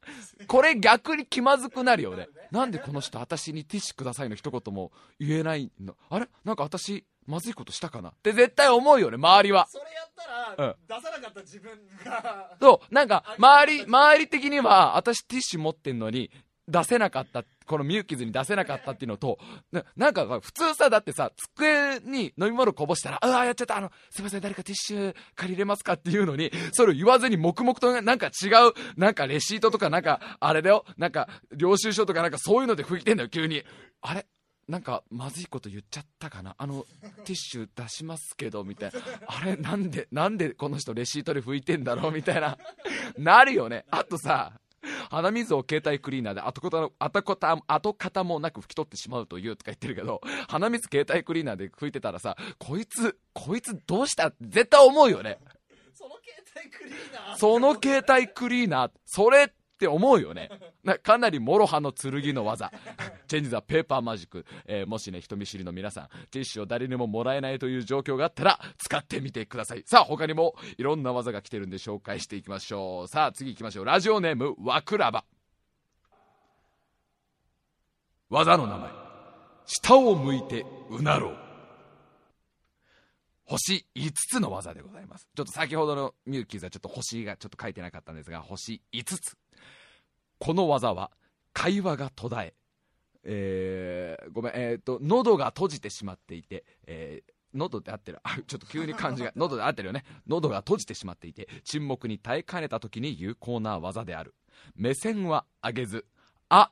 [0.47, 2.29] これ逆に気まずくなるよね。
[2.51, 5.97] なんでこの人私にティッシュくださいの一言も言えないの？
[6.11, 6.29] あれ？
[6.45, 8.11] なんか私、まずいことしたかな？
[8.11, 9.67] って絶対思うよね、周りは。
[9.69, 11.73] それやったら、うん出さなかった自分
[12.05, 16.31] がそう、なんか、周り、周り的には、私ティッシュ持ってんのに、
[16.69, 19.39] 出せなかった、このミューキズに出せなかったっていうのと、
[19.73, 33.63] ななんか、普通さ、だってさ、机に飲み物こぼしたら、ああ、やっちゃった、あの、すいません、誰かティッシュ借りれますかっていうのに、それを言わずに黙々と、なんか違う、なんかレシートとか、なんか、あれだよ、なんか、領収書とかなんかそういうので拭いてんだよ、急に。
[34.01, 34.27] あれ？
[34.69, 36.57] なんか、まずいこと言っちゃったかな？
[36.59, 36.85] あの、
[37.25, 38.99] ティッシュ出しますけど、みたいな。
[39.29, 39.55] あれ？
[39.57, 42.13] なんで、なんでこの人レシートで拭いてんだろう？
[42.13, 42.59] みたいな。
[43.17, 43.85] なるよね。
[43.93, 44.55] あとさ、
[45.11, 55.39] 鼻水を携帯クリーナーで後方後方後方もなく拭き取ってしまうというとか言ってるけど、鼻水携帯クリーナーで拭いてたらさ、こいつ、こいつどうしたって絶対思うよね。
[55.95, 60.49] その携帯クリーナーその携帯クリーナー、それって思うよね。
[61.03, 62.73] かなり諸刃の剣の技。
[63.29, 64.47] チェンジ・ザ・ペーパーマジック。
[64.65, 69.83] えーもしね、人見知りの皆さん、ティッシュを誰にももらえないという状況があったら、使ってみてください。
[69.85, 73.09] さあ、他にもいろんな技が来てるんで紹介していきましょう。
[73.09, 73.85] さあ、次行きましょう。
[73.85, 75.25] ラジオネーム、わくらば。
[78.31, 78.91] 技の名前。
[79.67, 81.37] 下を向いてうなろう。
[83.45, 85.29] 星5つの技でございます。
[85.37, 89.37] ちょっと先ほどのミューキーズはちょっと星がちょっと書いてなかったんですが、星5つ。
[90.39, 91.11] この技は、
[91.53, 92.55] 会話が途絶え、
[93.25, 98.19] えー、ごめん、えっ、と、喉が閉じてしまっていて、えー喉で合ってる。
[98.23, 100.05] あ、ちょっと急に漢字が、 喉で合ってるよね。
[100.27, 104.35] 喉が閉じてしまっていて、沈黙に耐えかねた時に有効な技である。
[104.75, 106.07] 目線は上げず、
[106.51, 106.71] あ、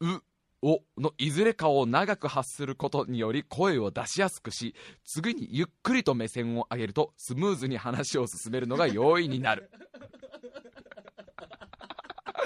[0.00, 0.20] う、
[0.62, 9.70] おのいずれかを長く発することにより声を出しやすくし次にゆっくりと目線を上げるとスムーズに話を進めるのが容易になる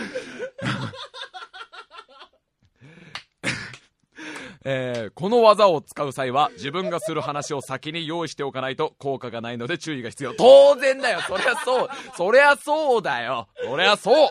[4.65, 10.35] えーこの技を使う際は自分がする話を先に用意しておかないと効果がないので注意が必要。
[10.35, 11.21] 当然だよ。
[11.27, 11.89] そりゃそう。
[12.17, 13.49] そりゃそうだよ。
[13.65, 14.29] そりゃそう。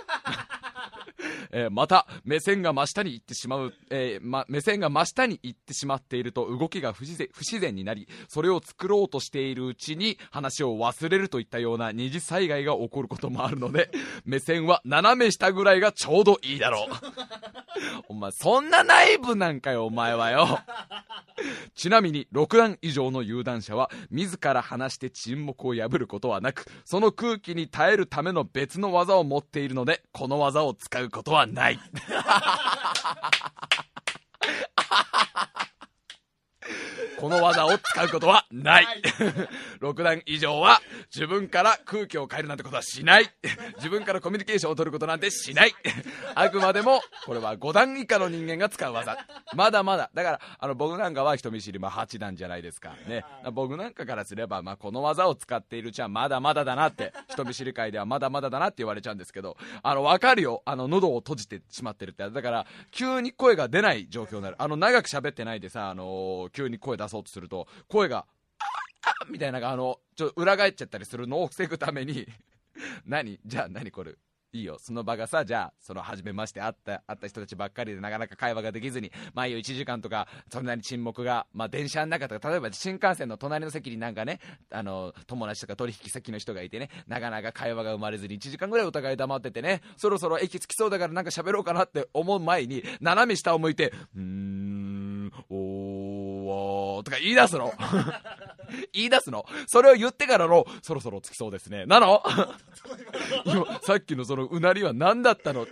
[1.52, 13.92] えーまた目線が真下に行ってしまう、えーま、目線が真下に行ってしまっていると動きが不自然不自然になりそれを作ろうとしているうちに話を忘れるといったような二次災害が起こることもあるので
[14.26, 16.90] 目線は斜め下ぐらいがちょうどいいだろう。
[18.10, 20.60] お前そんな内部なんかよお前はよ。
[21.76, 31.80] ちなみに6段以上の有段者は自ら話して沈黙を破ることはなくその空気に耐えるための別の技を持っているのでこの技を使うることはない。
[37.20, 38.86] この技を使うことはない。
[39.82, 40.82] 6段以上は
[41.14, 43.26] 自分から空気を変えるなんてことはしない。
[43.76, 45.74] 自分からコミュニケーションを取ることなんてしない。
[46.34, 49.18] あくまでもこれは5段以下の人間が使う技。
[49.54, 50.10] まだまだ。
[50.14, 52.96] だからあの僕なんかは人見知りまあ8段じゃないですか。
[53.08, 53.26] ね。
[53.52, 57.12] 僕なんかからすれば、まあ、この技を使っているうちはまだまだだなって。
[57.28, 60.62] 人見知り界ではまだまだだなって言われちゃうんですけどあの分かるよ。
[60.64, 62.30] あの喉を閉じてしまってるって。
[62.30, 64.56] だから急に声が出ない状況になる。
[64.58, 68.26] あの長く喋ってないでさあの急に声出そうとすると声が
[68.60, 68.64] あ
[69.24, 72.26] あみたいなあのちょっと裏返っちゃったりするのを防ぐために
[73.06, 73.40] 何？
[73.46, 74.16] じゃあ何これ？
[74.52, 74.78] いいよ。
[74.80, 84.40] その場がさじゃあその初めまして会った会った人たちばっかりでなかなか会話ができずに毎夜1時間とかそんなに沈黙が、まあ、電車の中とか例えば新幹線の隣の席になんかね
[84.72, 97.74] あの友達とか取引先の人がいてねなかなか会話が生まれずに1時間ぐらいお互い黙っててねそろそろ駅着きそうだからなんか喋ろうかなって思う前に斜め下を向いてうーんおーとか言い出すの。
[98.94, 102.24] 言い出すのそれを言ってからのそろそろ着きそうですねなの？
[103.46, 105.68] 今さっきのそのうなりは何だったの？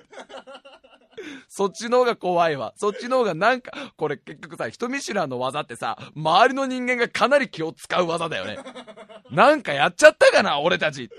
[1.50, 2.74] そっちの方が怖いわ。
[2.78, 8.60] そっちの方がなんか、これ結局さ、人見知らんの技ってさ、周りの人間がかなり気を使う技だよね。
[9.32, 11.10] なんかやっちゃったかな、俺たち。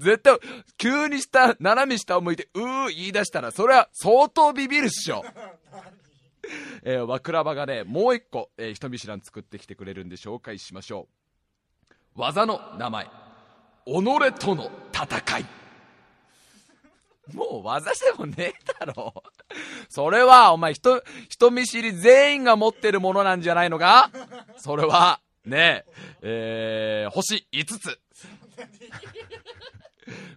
[0.00, 0.38] 絶対、
[0.78, 5.22] 急に下、斜め下を向いて、うー言い出したら、それは相当ビビるっしょ。
[6.82, 11.08] えー、わくらばがね、もう一個、えー人見知らん作ってきてくれるんで紹介しましょ
[12.16, 12.20] う。
[12.20, 13.06] 技の名前。
[13.06, 13.10] 己
[14.38, 15.44] との戦い。
[17.34, 18.54] もう技でもねえ
[18.86, 19.12] だろ。
[19.88, 24.10] それは、お前、人、人見知り全員が持ってるものなんじゃないのか？
[24.58, 25.84] それは、ね
[26.22, 27.98] え、えー、星5つ。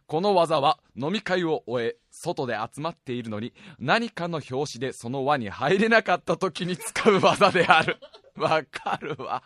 [0.07, 7.97] この技は飲み会を終え外で集まっているのに何かの拍子でその輪に入れなかった時に使う技である。
[8.37, 9.43] わかるわ。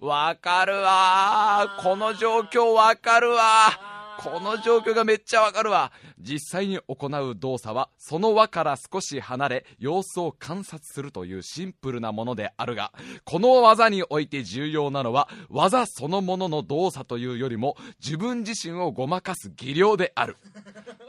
[0.00, 1.78] わかるわ。
[1.82, 3.99] この状況わかるわ。
[4.22, 5.92] この状況がめっちゃわかるわ。
[6.18, 12.92] 実際に行う動作はその輪から少し離れ様子を観察するというシンプルなものであるが
[13.24, 20.36] この技において重要なのは技そのものの動作というよりも自分自身をごまかす技量である。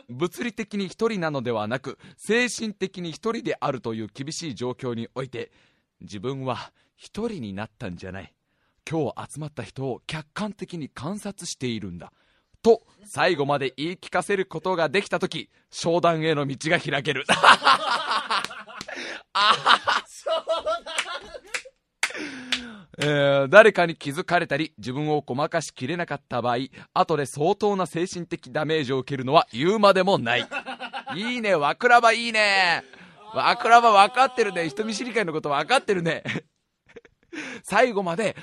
[0.10, 5.52] 物理的に一人なのではなく精神的に一人であるという厳しい状況において
[6.02, 8.34] 自分は一人になったんじゃない。
[8.90, 12.12] 今日集まった人を客観的に観察しているんだ。
[12.62, 17.26] と最後まで言い聞かせることができた時商談への道が開ける。
[23.00, 26.58] えー誰かに気づかれたり自分をごまかしきれなかった場合
[26.94, 30.48] 後で相当な精神的ダメージを受けるのは言うまでもない。
[31.16, 32.84] いいねわくらばいいね。
[33.34, 34.70] わくらば分かってるね。
[34.70, 36.24] 人見知り会のこと分かってるね。
[37.64, 38.36] 最後まで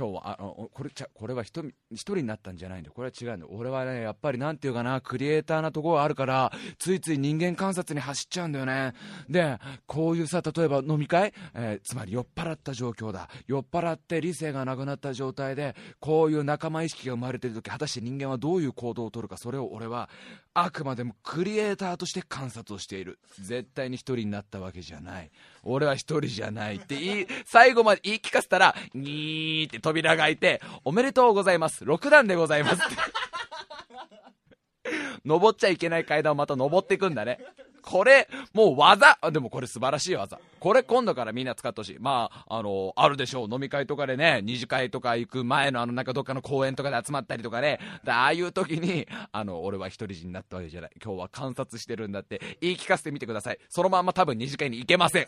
[0.00, 0.36] 今日はあ
[0.72, 8.94] これちゃこれは一人一人になったんじゃないんだこれは違うんだ俺はねやっぱりなんていうかなクリエイターなところがあるからついつい人間観察に走っちゃうんだよね。
[9.28, 13.28] でこういうさ例えば飲み会、えーつまり酔っ払った状況だ。
[13.46, 20.08] 酔っ払って理性がなくなった状態でこういう仲間意識が生まれてる時果たして人間はどういう行動をとるかそれを俺は
[20.54, 23.18] あくまでもクリエイターとして観察をしている。
[23.38, 25.30] 絶対に一人になったわけじゃない。
[25.62, 31.84] 俺は一人じゃないって言い最後まで言い聞かせたらニーって扉が開いておめでとうございます。
[31.84, 32.82] 6段でございますって。
[35.26, 37.38] 登っちゃいけない階段をまた登っていくんだね。
[37.82, 39.18] これもう技。
[39.20, 40.38] あでもこれ素晴らしい技。
[40.60, 41.96] これ今度からみんな使ってほしい。
[41.98, 43.48] まああのあるでしょう。
[43.52, 47.80] 飲み会とかでね二次会とか行く前のあのなんかどっかの公園とかで集まったりとかね。
[48.04, 50.90] でああいう時にあの俺は一人になったわけじゃない。
[51.02, 52.40] 今日は観察してるんだって。
[52.60, 53.58] 言い聞かせてみてください。
[53.68, 55.26] そのまんま多分二次会に行けません。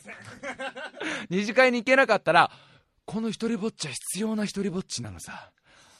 [1.30, 2.50] 二次会に行けなかったら
[3.12, 5.50] この一人ぼっちは必要な一人ぼっちなのさ。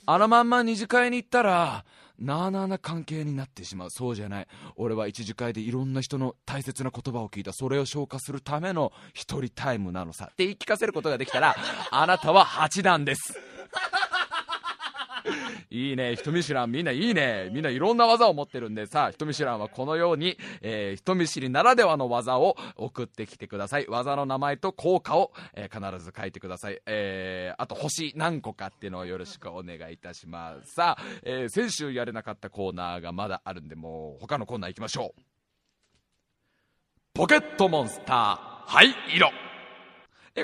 [0.07, 1.85] あのまんま二次会に行ったら
[2.19, 3.91] なあなあな関係になってしまう。
[3.91, 4.47] そうじゃない。
[4.77, 7.53] 俺は一次会でいろんな人の大切な言葉を聞いた。
[7.53, 10.31] それを消化するための一人タイムなのさ。
[10.33, 11.55] って言い聞かせることができたら
[11.91, 13.39] あなたは八段です。
[15.71, 16.17] いいね。
[16.17, 17.51] 人見知らんみんないいね。
[17.53, 18.87] みんないろんな技を持ってるんで。
[18.87, 23.87] さあ人見知らんはこのように、えー人見知りならではの技を送ってきてください。
[23.89, 30.75] 技の名前と効果を、えー必ず書いてください、えーあと星何個かっていうのをよろしくお願いいたします。
[30.75, 35.23] さあ、えー先週やれなかったコーナーがまだあるんでもう他のコーナー行きましょう。
[37.15, 39.31] ポケットモンスター灰色。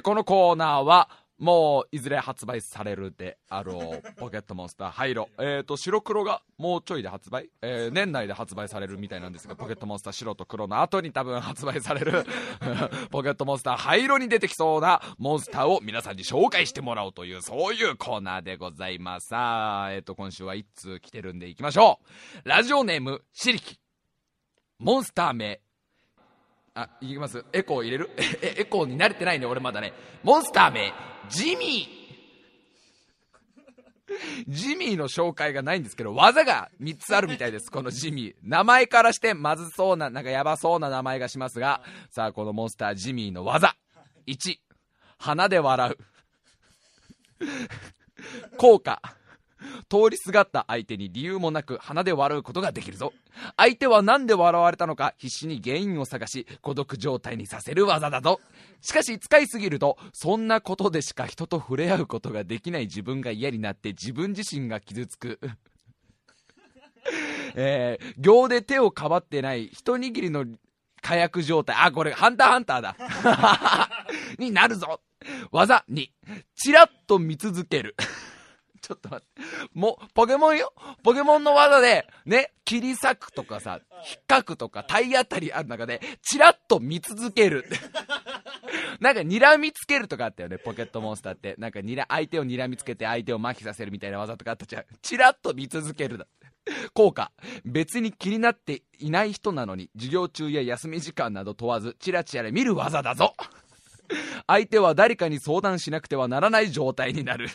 [0.02, 1.08] このコーナーは
[1.38, 12.24] もういずれ発売されるであろうポケットモンスター灰色えっ、と白黒がもうちょいで発売、えー年内で発売されるみたいなんですがポケットモンスター白と黒の後に多分発売される。
[13.10, 19.28] ポケットモンスター灰色に出てきそうなモンスターを皆さんに紹介してもらおうというそういうコーナーでございます。
[19.28, 22.00] さあえっ、と今週は1通来てるんでいきましょ
[22.44, 22.48] う。
[22.48, 23.78] ラジオネームシリキ。
[24.78, 25.60] モンスター名
[26.80, 27.44] あ、いきます。
[27.52, 28.10] エコー入れる？
[28.40, 29.92] え、エコーに慣れてないね、俺まだね。
[30.22, 30.92] モンスター名、
[31.28, 31.98] ジミー。
[34.48, 38.34] ジミーの紹介がないんですけど、技が3つあるみたいです、このジミー。
[38.42, 43.76] 名前からしてまずそうな、なんかやばそうな名前がしますが、さあ、このモンスタージミーの技。
[44.26, 44.56] 1、
[45.18, 45.98] 鼻で笑う。
[48.56, 49.02] 効果。
[49.88, 53.12] 通りすがった相手に理由もなく鼻で笑うことができるぞ。
[53.56, 58.40] 相手は何で笑われたのか必死に原因を探し孤独状態にさせる技だぞ。
[58.80, 65.38] しかし使いすぎるとそんなことでしか人と触れ合うことができない自分が嫌になって自分自身が傷つく。
[67.54, 70.44] えー、行で手をかばってない一握りの
[71.00, 71.76] 火薬状態。
[71.78, 72.96] あこれハンターハンターだ。
[74.38, 75.00] になるぞ。
[75.50, 76.08] 技2
[76.54, 77.96] チラッと見続ける。
[78.88, 79.68] ちょっと待って。
[79.74, 80.72] もう、ポケモンよ
[81.02, 87.66] ポケモンの技で、ね、切り裂くとかさ、引っかくとか体当たりある中で、チラッと見続ける。
[89.00, 91.54] なんか睨みつけるとかあったよね、ポケットモンスターって。
[91.58, 94.84] なんかにら、相手を睨みつけて相手を麻痺させるみたいな技とかあったじゃん。
[95.02, 96.26] チラッと見続けるだ。
[96.94, 97.30] 効果。
[97.66, 103.34] 別に気になっていない人なのに、授業中や休み時間など問わず、チラチラ見る技だぞ。
[104.46, 107.50] 相手は誰かに相談しなくてはならない状態になる。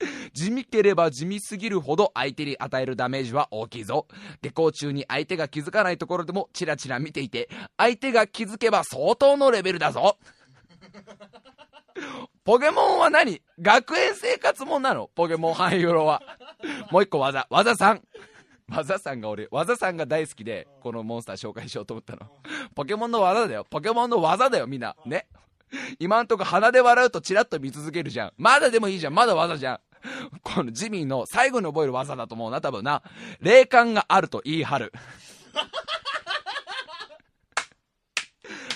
[0.32, 4.06] 地味ければ地味すぎるほど相手に与えるダメージは大きいぞ。
[4.42, 10.18] 下校中に相手が気づかないところでもチラチラ見ていて、相手が気づけば相当のレベルだぞ。
[12.44, 13.42] ポケモンは何？
[13.60, 15.10] 学園生活もんなの？
[15.14, 16.22] ポケモンハイユロは。
[16.90, 17.46] もう一個技。
[17.50, 18.00] 技3。
[18.70, 22.30] 技さんが俺、技さんが大好きで、このモンスター紹介しようと思ったの。
[22.74, 23.66] ポケモンの技だよ。
[23.68, 24.94] ポケモンの技だよ、みんな。
[25.06, 25.26] ね。
[25.98, 28.32] 今んとこ鼻で笑うとチラッと見続けるじゃん。
[28.36, 29.14] まだでもいいじゃん。
[29.14, 29.80] まだ技じゃん。
[30.42, 33.02] このジミーの最後に覚える技だと思うな、多分な。
[33.40, 34.92] 霊感があると言い張る。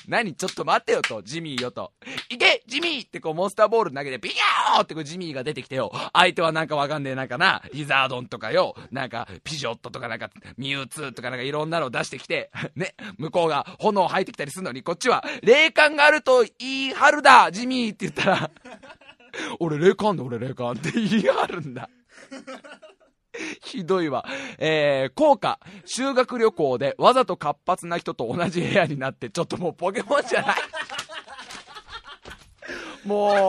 [0.09, 1.93] 何ちょっと待ってよと、ジミーよと。
[2.29, 5.93] いけジミーってこうモンスターボール投げて、ビヤーってこうジミーが出てきてよ。
[6.13, 18.51] 相手はなんかわかんねえ、なんかな、リザードンとかよ、なんかピジョットとかなんかミュウツーとかなんかいろんなのを出してきて、 ね、向こうが炎吐いてきたりするのに、こっちは霊感があると言い張るだ、ジミーって言ったら、
[19.61, 21.89] 俺霊感だ、俺霊感って言い張るんだ。
[23.65, 24.25] ひどいわ。
[24.59, 25.59] えー、効果。
[25.85, 30.57] 修学旅行でわざと活発な人と同じ部屋になって、ちょっともうポケモンじゃない
[33.05, 33.49] もう、も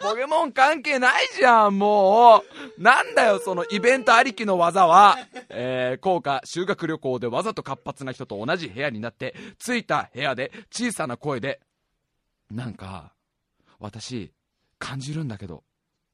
[0.00, 2.44] ポケモン関係ないじゃん、も
[2.78, 2.82] う。
[2.82, 5.18] なんだよ、そのイベントありきの技は。
[5.50, 6.40] えー、効果。
[6.44, 11.60] 修学旅行でわざと活発な人と同じ部屋になって、着いた部屋で小さな声で、
[12.50, 13.12] なんか、
[13.80, 14.32] 私、
[14.84, 15.64] 感じるんだけど、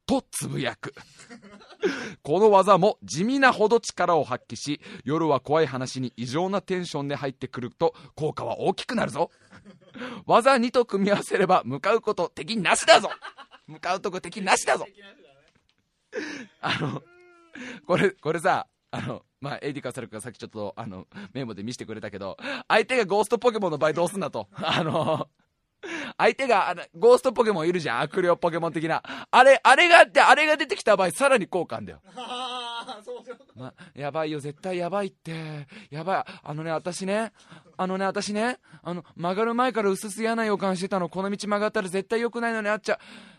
[0.07, 0.95] とつぶやく。
[2.23, 9.33] この技も地味なほど力を発揮し、夜は怖い話に異常なテンションで入ってくると効果は大きくなるぞ。
[10.25, 13.11] 技2と組み合わせれば向かうこと敵なしだぞ。
[13.67, 14.87] 向かうとこ敵なしだぞ。
[16.61, 17.03] あの、
[17.87, 22.37] これ、これさ、あの、まあ、エディカサルクがさっきちょっと、あの、メモで見せてくれたけど、
[22.69, 24.49] 相手がゴーストポケモンの場合どうすんだと。
[24.55, 25.29] あの、
[26.21, 28.01] 相手が、あの、ゴーストポケモンいるじゃん。
[28.01, 29.03] 悪霊ポケモン的な。
[29.31, 32.03] あれ、あれがあって、あれが出てきた場合、さらに効果あんだよ。
[33.57, 35.67] ま、やばいよ、絶対やばいって。
[35.91, 36.33] やばい。
[36.43, 37.33] あのね、私ね、
[37.79, 41.09] あのね、私ね、あの、曲がる前から薄々嫌な予感してたの。
[41.09, 42.99] この道曲がったら絶対良くないのにあっちゃう。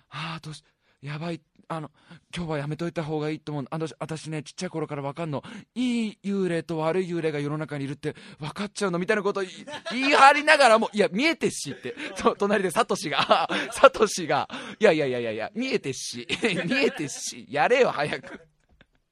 [0.09, 0.63] ああ、どうし、
[1.01, 1.41] やばい。
[1.67, 1.89] あの、
[2.35, 3.65] 今日はやめといた方がいいと思う。
[3.69, 5.41] あの、私ね、ちっちゃい頃からわかんの。
[5.73, 9.43] いい幽霊と悪い幽霊が世の中にいるって分かっちゃうのみたいなことを
[9.91, 11.95] 言い張りながらも、いや、見えてっしって。
[12.17, 14.49] と隣でサトシが、 サトシが、
[14.79, 16.27] いやいやいやいやいや、見えてっし。
[16.65, 17.47] 見えてっし。
[17.49, 18.47] やれよ、早く。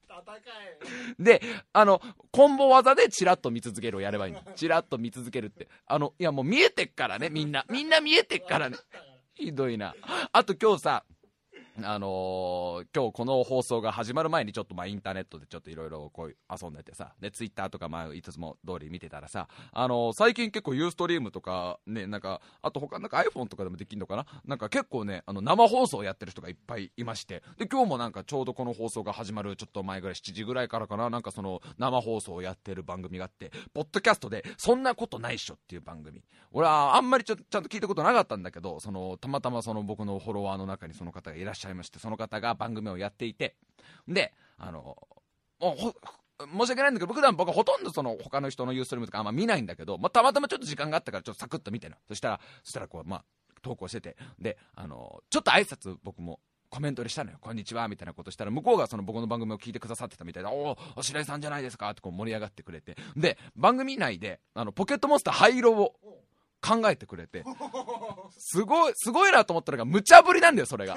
[0.06, 0.42] 戦
[1.18, 4.42] で、あの、コンボ技でチラッと見続けるをやればいいの。
[4.54, 5.68] チラッと見続けるって。
[5.86, 7.64] あの、いやもう見えてっからね、みんな。
[7.70, 8.76] みんな見えてっからね。
[9.34, 9.94] ひどいな。
[10.32, 11.04] あと今日さ、
[11.82, 24.26] あのー今日この放送が始まる前にちょっとまあインターネットでちょっといろいろこう遊んでてさ、で、ツイッターとかまあいつも通り見てたらさ、あのー最近結構ユーストリームとかね、なんか、あと他なんか iPhone とかでもできるのかな？
[24.44, 36.22] なんか結構ね、あの生放送やってる人がいっぱいいまして、で、今日もなんかちょうどこの放送が始まるちょっと前ぐらい7時ぐらいからかな、なんかその生放送をやってる番組があって、ポッドキャストでそんなことないっしょっていう番組。
[36.52, 43.56] 俺はあんまりちょちゃんと聞いたことなかったんだけど、その、たまたまその僕のフォロワーの中にその方がいらっしゃいまして、その方が番組をやっていて、
[44.08, 44.96] で、あの、
[45.60, 51.96] もう申し訳ないんだけど、僕ら僕はほとんどその他の人のユーストリームとかあんま見ないんだけど、まあ、たまたまちょっと時間があったからちょっとサクッと見てる。
[52.08, 53.24] そしたら、そしたらこう、まあ、
[53.62, 56.40] 投稿してて、で、あの、ちょっと挨拶僕も
[56.70, 57.38] コメントでしたのよ。
[57.40, 62.96] こんにちは、みたいなことしたら、向こうがその僕の番組を聞いてくださってたみたいで、おお、白井さんじゃないですかってこう盛り上がってくれて。
[63.16, 65.94] で、番組内で、あの、ポケットモンスター灰色を
[66.62, 67.44] 考えてくれて、
[68.38, 70.96] すごい、すごいなと思ったのが、無茶ぶりなんだよ、それが。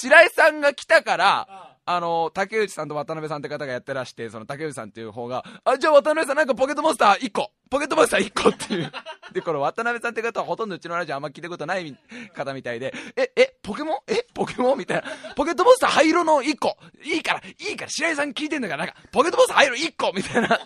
[0.00, 8.92] 白井さんが来たから、ああの、竹内さんと渡辺さんって方がやってらして、その竹内さんっていう方が、あ、じゃあ渡辺さんなんかポケットモンスター1個ポケットモンスター1個っていう。
[9.32, 11.96] で、この渡辺さんって方はほとんどうちのラジオあんま聞いたことない
[12.34, 13.98] 方みたいで、え、え、ポケモン？
[14.06, 14.78] え、ポケモン？
[14.78, 15.04] みたいな。
[15.34, 20.60] ポケットモンスター灰色の1個いいから、いいから、白井さん聞いてんだから、なんか、ポケットモンスター灰色1個みたいな。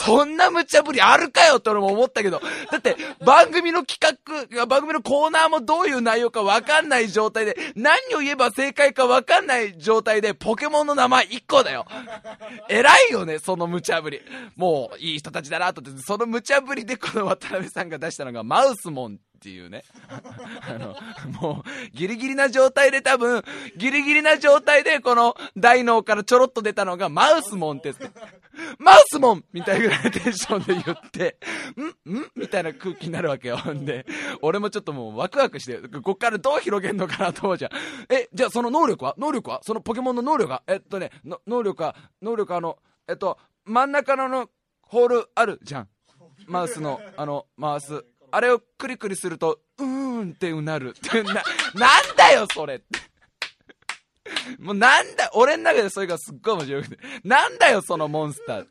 [0.00, 2.40] そんな無茶ぶりあるかよって俺も思ったけど、
[2.70, 4.00] だって、番組の企
[4.54, 11.86] 画、番組のコーナーもどういう内容かわかんない状態で、何を言えば正解かわかんない状態で、ポケモンの名前1個だよ。
[12.68, 14.20] 偉いよね、その無茶ぶり。
[14.56, 19.82] もう、いい人たちだなとって、その無茶ぶりでこの渡辺さんが出したのが、マウスモンっていうね。
[20.08, 20.96] あの、
[21.40, 23.42] もう、ギリギリな状態で多分、
[23.76, 27.92] ギリギリな状態で、この大脳からちょろっと出たのが、マウスモンって、
[28.78, 31.38] マウスモンみたいぐらいテンションで言って、
[32.06, 32.18] ん？
[32.18, 32.30] ん？
[32.36, 33.58] みたいな空気になるわけよ。
[33.72, 34.06] んで、
[34.42, 37.70] 俺もちょっともうワクワクして、こっからどう広げんのかなと思うじゃん。
[38.08, 39.14] え、じゃあその能力は？
[39.18, 39.60] 能力は？
[39.62, 40.62] そのポケモンの能力は？
[40.66, 41.10] えっとね、
[41.46, 42.78] 能力は、能力はあの、
[43.08, 44.48] えっと、真ん中のの、
[44.82, 45.88] ホールあるじゃん。
[46.46, 48.04] マウスの、あの、マウス。
[48.30, 50.90] あれをクリクリすると、うーんってうなる。
[50.90, 51.44] っ てな、なん
[52.16, 52.84] だよ、それって。
[54.58, 56.98] もうなんだ、俺の中でそれがすっごい面白くて。
[57.22, 58.66] なんだよ、そのモンスター。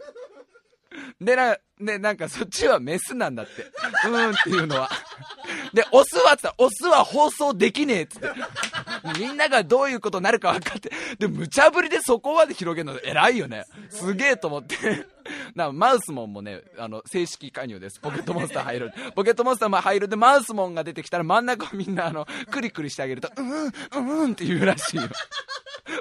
[1.22, 3.64] で、な、で、なんかそっちはメスなんだって。
[3.64, 4.90] うーんっていうのは。
[5.74, 8.30] で、オスはっつったら、オスは放送できねえっつって。
[9.20, 13.64] みんながどういうことになるか分かって、で、無茶ぶりでそこまで広げるの偉いよね。
[13.90, 14.76] すげえと思って。
[15.56, 18.00] なマウスモンもね、あの、正式加入です。
[18.00, 18.94] ポケットモンスター入る。
[19.16, 25.04] ポケットモンスターも入るで、マウスモンが出てきたら真ん中をみんな、あの、クリクリしてあげると、うん、うん、うんって言うらしいよ。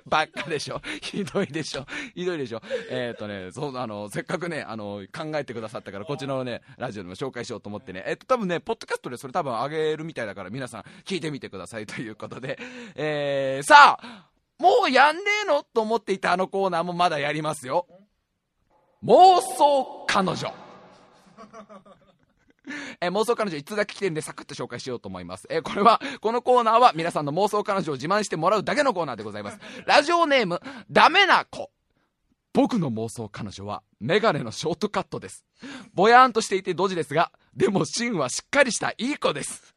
[0.07, 0.81] ばっかでしょ。
[1.01, 1.87] ひどいでしょ。
[2.15, 2.61] ひどいでしょ。
[2.91, 12.59] えっ、ー、とね、そう、あの、せっかくね、あの、考えてくださったから、こっちのね、ラジオでも紹介しようと思ってね、えっ、ー、と、多分ね、ポッドキャストでそれ多分上げるみたいだから、皆さん聞いてみてくださいということで、
[12.95, 15.65] えー、さあ、もうやんねえの？
[15.65, 17.87] と思っていたあのコーナーもまだやりますよ。
[19.05, 20.55] 妄想彼女。
[23.01, 25.47] え、妄想彼女、いつだけ来てるんでサクッと紹介しようと思います。
[25.51, 29.59] え、これは、このコーナーは皆さんの妄想彼女を自慢してもらうだけのコーナーでございます。
[29.87, 31.71] ラジオネーム、ダメな子。
[32.53, 35.45] 僕の妄想彼女は、メガネのショートカットです。
[35.95, 39.75] ぼやーんとしていてドジですが、でも芯はしっかりしたいい子です。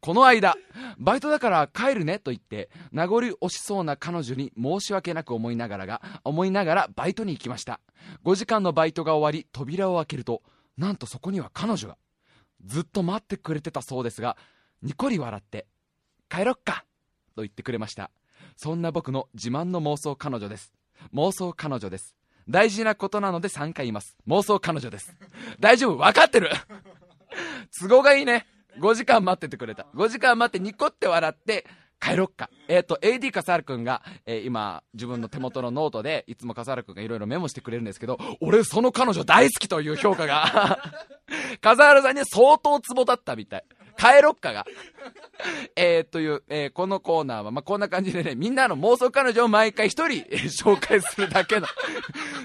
[0.00, 0.56] この間、
[0.98, 7.80] バイトだから帰るねと言って、名残惜しそうな彼女に申し訳なく思いながらが、思いながらバイトに行きました。
[8.24, 10.42] 5時間のバイトが終わり、扉を開けると、
[10.76, 11.96] なんとそこには彼女が。
[12.64, 14.36] ずっと待ってくれてたそうですが、
[14.82, 15.66] にこり笑って、
[16.28, 16.84] 帰ろっか
[17.34, 18.10] と言ってくれました。
[18.56, 20.72] そんな僕の自慢の妄想彼女です。
[21.14, 22.14] 妄想彼女です。
[22.48, 24.16] 大事なことなので3回言います。
[24.26, 25.14] 妄想彼女です。
[25.60, 25.96] 大丈夫？
[25.98, 26.50] 分かってる？
[27.78, 28.46] 都合がいいね。
[28.78, 29.86] 5時間待っててくれた。
[29.94, 31.66] 5時間待ってニコって笑って、
[32.00, 32.50] 帰ろっか。
[32.66, 40.80] えっ、ー、と、AD 笠原くんが、えー、今、自分の手元のノートで、いつも笠原くんがいろいろメモしてくれるんですけど、俺その彼女大好きという評価が
[41.60, 43.64] 笠原さんに相当ツボだったみたい。
[43.96, 44.66] 帰ろっかが。
[45.76, 51.66] えー、という、えー、このコーナーは、まあ、こんな感じでね、みんなの妄想彼女を毎回一人、えー、紹介するだけの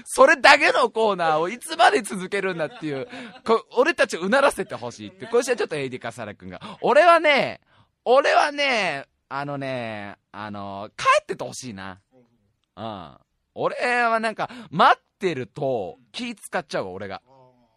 [0.04, 3.06] それだけのコーナーをいつまで続けるんだっていう、
[3.44, 7.60] こ俺たちをうならせてほしいって、こうしたちょっと AD 笠原くんが、俺はね、
[8.04, 12.00] 俺はね、あのね、あの、帰っててほしいな。
[12.76, 13.18] うん。
[13.54, 17.22] 俺はなんか、待ってると気使っちゃうわ、俺が。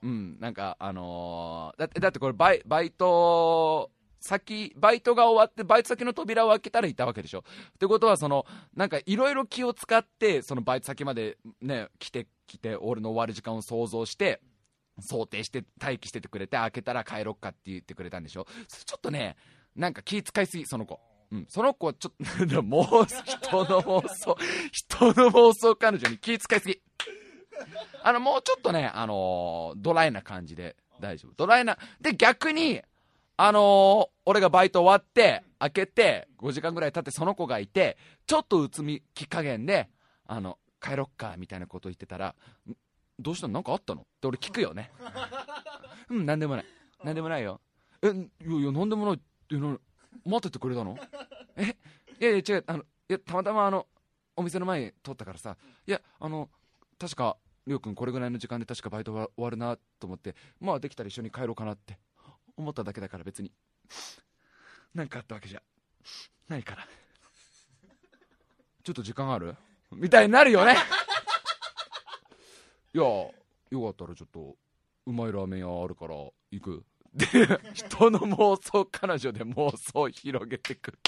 [0.04, 7.43] うん、なんか、あのー、だって、だってこれバイ、バイト、先、バイトが終わって、バイト先の扉を開けたらいたわけでしょ。
[7.76, 8.45] ってことは、その、
[8.76, 14.41] なんかいろいろ気を使って、そのバイト先までね、来て、来て、俺の終わる時間を想像して、
[14.99, 18.45] 想定して待機しててくれて、開けたら帰ろっかって言ってくれたんでしょ。
[18.68, 19.36] ちょっとね、
[19.76, 20.99] なんか気使いすぎ、その子。
[21.32, 24.38] うん、その子はちょっと、 もう、人の妄想、
[24.72, 26.82] 人の妄想彼女に気遣いすぎ。
[28.03, 31.34] あの、もうちょっとね、あのー、ドライな感じで大丈夫。
[31.36, 32.82] ドライな、で、逆に、
[33.38, 39.89] あのー、俺がバイト終わって、開けて、5時間ぐらい経ってその子がいて、ちょっとうつみき加減で、
[40.26, 42.36] あの、帰ろっか、みたいなこと言ってたら、
[43.20, 43.53] どうしたの？
[43.53, 44.01] なんかあったの？
[44.01, 44.91] って俺聞くよね。
[46.09, 46.66] うん、なんでもない。
[47.03, 47.62] なんでもないよ。
[48.01, 50.97] え、いやいや、なんでもないって、待っててくれたの？
[51.55, 51.76] え？
[52.22, 53.88] いやいや違うあのいやたまたまあの
[54.36, 55.57] お店の前通ったからさ
[55.88, 56.51] いやあの
[56.99, 57.36] 確か
[57.68, 61.97] りょうくんこれぐらいの時間で確かバイトは終わるなと思ってまあできたら一緒に帰ろうかなって
[62.57, 63.51] 思っただけだから別に。
[64.93, 65.62] 何かあったわけじゃ
[66.49, 66.86] ないから。
[68.84, 69.55] ちょっと時間ある？
[69.91, 70.76] みたいになるよね。
[72.93, 73.32] いやよ
[73.72, 74.55] かったらちょっと
[75.05, 76.16] うまいラーメン屋あるから
[76.51, 76.84] 行く。
[77.14, 77.28] で、
[77.74, 80.99] 人の妄想彼女で妄想を広げてくる。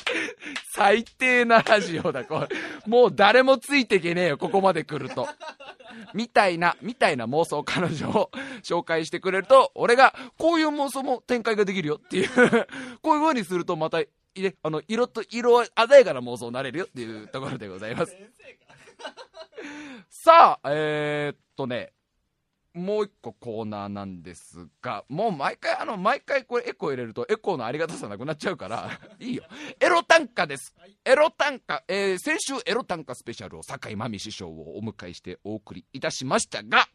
[0.76, 2.48] 最低なラジオだ、これ。
[2.86, 5.28] もう誰もついていけねえよ、ここまで来ると。
[6.14, 8.32] みたいな、みたいな妄想彼女を
[8.64, 12.30] 紹介してくれると、俺が、こういう妄想も展開ができるよっていう
[13.02, 14.08] こういう風にするとまた、ね、
[14.62, 18.18] あの、色と、色鮮やかな妄想になれるよっていうところでございます。
[20.10, 21.94] さあ、えー、っとね、
[22.74, 29.44] もう一個コーナーなんですが、もう毎回、あの、毎回これエコー入れるとエコーのありがたさなくなっちゃうから、 いいよ。
[29.80, 30.74] エロ短歌です。
[31.06, 36.88] エロ短歌、えー、先週エロ短歌スペシャルを酒井真美師匠をお迎えしてお送りいたしましたが、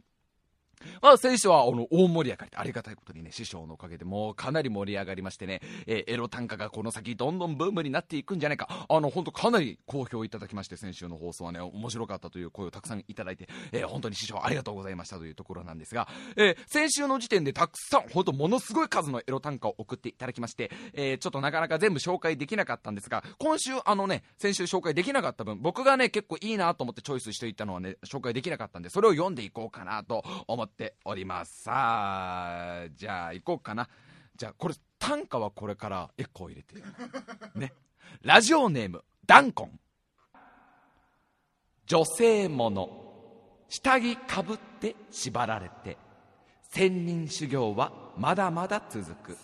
[1.03, 8.87] まあ、選手は、あの、大盛り上がりで、ありがたいことにね、師匠のおかげでもうかなり盛り上がりましてね、えー、エロ短歌がこの先どんどんブームになっていくんじゃないか。
[8.89, 31.63] あの、本当かなり好評いただきまして、先週の放送はね、面白かったという声をたくさんいただいて、えー、本当に師匠ありがとうございましたというところなんですが、えー、先週の時点でたくさん、本当ものすごい数のエロ短歌を送っていただきまして、えー、ちょっとなかなか全部紹介できなかったんですが、今週、あのね、先週紹介できなかった分、僕がね、結構いいなと思ってチョイスしていったのはね、紹介できなかったんで、それを読んでいこうかなと思ってております。
[31.63, 33.89] さあじゃあ行こうかな。
[34.37, 36.75] じゃあこれ短歌はこれからエコー入れて。
[37.59, 37.73] ね。
[38.23, 39.81] ラジオネームダンコン。
[41.87, 43.05] 女性もの。
[43.69, 45.97] 下着かぶって縛られて。
[46.71, 49.37] 千人修行はまだまだ続く。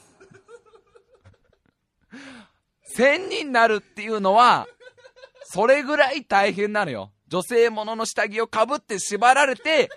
[2.97, 4.67] 1000人になるっていうのは、
[5.45, 7.11] それぐらい大変なのよ。
[7.29, 9.91] 女性ものの下着をかぶって縛られて、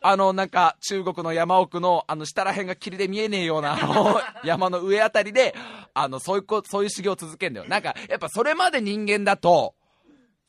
[0.00, 5.54] あの、なんか、中国の山奥の、あの、下ら辺が霧で見えねえような、あの、 山の上あたりで、
[5.94, 7.66] あの、そういうこ、そういう修行を続けんだよ。
[7.66, 9.74] なんか、やっぱそれまで人間だと、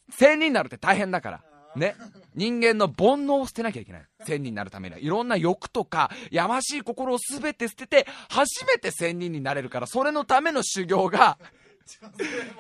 [0.10, 1.44] 千人になるって大変だから。
[1.76, 1.96] ね。
[2.34, 4.06] 人間の煩悩を捨てなきゃいけない。
[4.26, 5.00] 千人になるためには。
[5.00, 11.38] いろんな欲とか、やましい心をすべて捨てて、初めて千人になれるから、それのための修行が、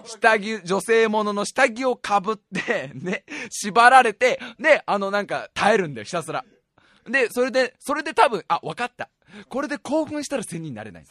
[0.05, 6.45] 下着、女性ものの下着をかぶって、ね、縛られて、で、あの、なんか、耐えるんだよ、ひたすら。
[7.07, 9.09] で、それで、それで多分、あ、わかった。
[9.49, 11.05] これで興奮したら千人になれない。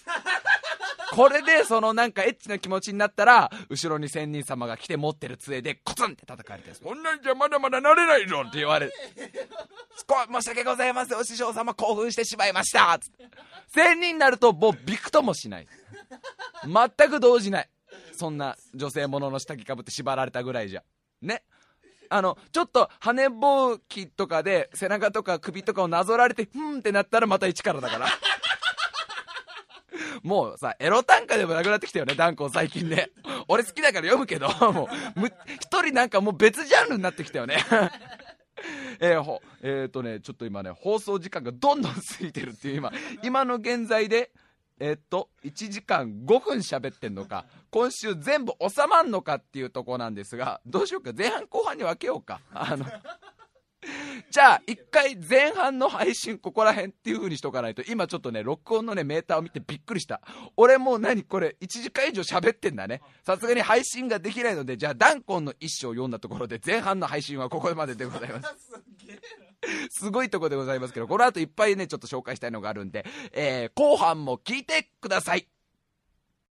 [1.12, 8.92] これで、そのなんかエッチな気持ちになったら、後ろに仙人様が来て持ってる杖でコツンって叩かれて、そんなんじゃまだまだなれないぞって言われて、
[9.96, 13.24] 申し訳ございません、お師匠様興奮してしまいましたつって
[13.68, 15.66] 仙人になるともうびくともしない。
[16.64, 17.68] 全く動じない。
[18.12, 20.82] そんな女性ものの下着かぶって縛られたぐらいじゃ。
[21.22, 21.42] ね。
[22.10, 28.06] あの、ちょっと羽ぼうきとかで背中とか首とかをなぞられて、ふんってなったらまた一からだから。
[30.22, 33.10] もうさ、エロ短歌でもなくなってきたよね、ダンコ最近ね。
[33.48, 37.64] 俺好きだから読むけど、もう、む一人なんかもう別ジャンルになってきたよね。
[38.98, 42.92] えー、ほ、えー、とね、ちょっと今ね、放送時間がどんどん過ぎてるっていう今、
[43.22, 44.30] 今の現在で、
[44.78, 52.40] えっと、1時間5分喋ってんのか、今週全部収まんのかっていうとこなんですが、どうしようか、前半後半に分けようか。
[52.52, 52.84] あの、
[54.30, 60.20] じゃあ、一回前半の配信ここら辺っていう風にしとかないと、今ちょっとね、録音のね、メーターを見てびっくりした。
[60.56, 63.00] 俺もう何これ、1時間以上喋ってんだね。
[63.24, 68.54] さすがに配信ができないので、じゃあ、ダンコンの一章を読んだところで、前半の配信はここまででございます。
[68.68, 69.45] すげえ
[69.90, 75.48] すごいとこでございますけど、この後いっぱいね、ちょっと紹介したいのがあるんで、えー、後半も聞いてください。